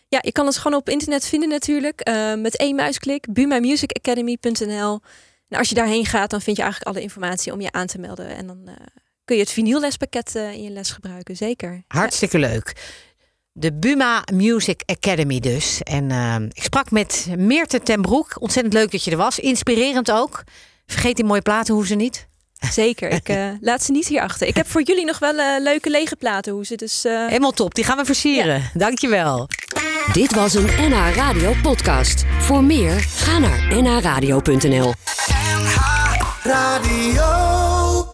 Ja, 0.08 0.18
je 0.22 0.32
kan 0.32 0.46
ons 0.46 0.58
gewoon 0.58 0.78
op 0.78 0.88
internet 0.88 1.26
vinden 1.26 1.48
natuurlijk. 1.48 2.00
eh, 2.00 2.34
met 2.34 2.56
één 2.56 2.74
muisklik, 2.74 3.32
bumamusicacademy.nl. 3.32 5.00
En 5.48 5.58
als 5.58 5.68
je 5.68 5.74
daarheen 5.74 6.06
gaat, 6.06 6.30
dan 6.30 6.40
vind 6.40 6.56
je 6.56 6.62
eigenlijk 6.62 6.92
alle 6.92 7.04
informatie 7.04 7.52
om 7.52 7.60
je 7.60 7.72
aan 7.72 7.86
te 7.86 7.98
melden. 7.98 8.36
En 8.36 8.46
dan 8.46 8.60
eh, 8.64 8.74
kun 9.24 9.36
je 9.36 9.42
het 9.42 9.50
vinyllespakket 9.50 10.36
eh, 10.36 10.52
in 10.52 10.62
je 10.62 10.70
les 10.70 10.90
gebruiken. 10.90 11.36
Zeker. 11.36 11.84
Hartstikke 11.86 12.38
leuk. 12.38 12.98
De 13.52 13.72
Buma 13.72 14.24
Music 14.32 14.82
Academy 14.86 15.40
dus. 15.40 15.82
En 15.82 16.10
ik 16.52 16.62
sprak 16.62 16.90
met 16.90 17.26
Meerte 17.36 17.80
ten 17.80 18.02
Broek. 18.02 18.40
Ontzettend 18.40 18.74
leuk 18.74 18.90
dat 18.90 19.04
je 19.04 19.10
er 19.10 19.16
was. 19.16 19.38
Inspirerend 19.38 20.10
ook. 20.10 20.44
Vergeet 20.86 21.16
die 21.16 21.24
mooie 21.24 21.42
platen, 21.42 21.74
hoe 21.74 21.86
ze 21.86 21.94
niet. 21.94 22.28
Ja, 22.60 22.70
zeker. 22.70 23.10
Ik 23.10 23.28
eh, 23.28 23.44
laat 23.60 23.82
ze 23.82 23.92
niet 23.92 24.06
hier 24.06 24.22
achter. 24.22 24.46
Ik 24.46 24.56
heb 24.56 24.70
voor 24.70 24.82
jullie 24.82 25.04
nog 25.04 25.18
wel 25.18 25.38
eh, 25.38 25.60
leuke 25.60 25.90
lege 25.90 26.16
platenhoezen. 26.16 26.76
Dus 26.76 27.04
eh, 27.04 27.26
Helemaal 27.26 27.50
top, 27.52 27.74
die 27.74 27.84
gaan 27.84 27.96
we 27.96 28.04
versieren. 28.04 28.70
Dankjewel. 28.74 29.48
Dit 30.12 30.34
was 30.34 30.54
een 30.54 30.66
NH 30.78 31.14
Radio 31.14 31.54
podcast. 31.62 32.24
Voor 32.38 32.64
meer, 32.64 33.00
ga 33.00 33.38
naar 33.38 33.82
nhradio.nl. 33.82 34.92
Radio. 36.42 37.59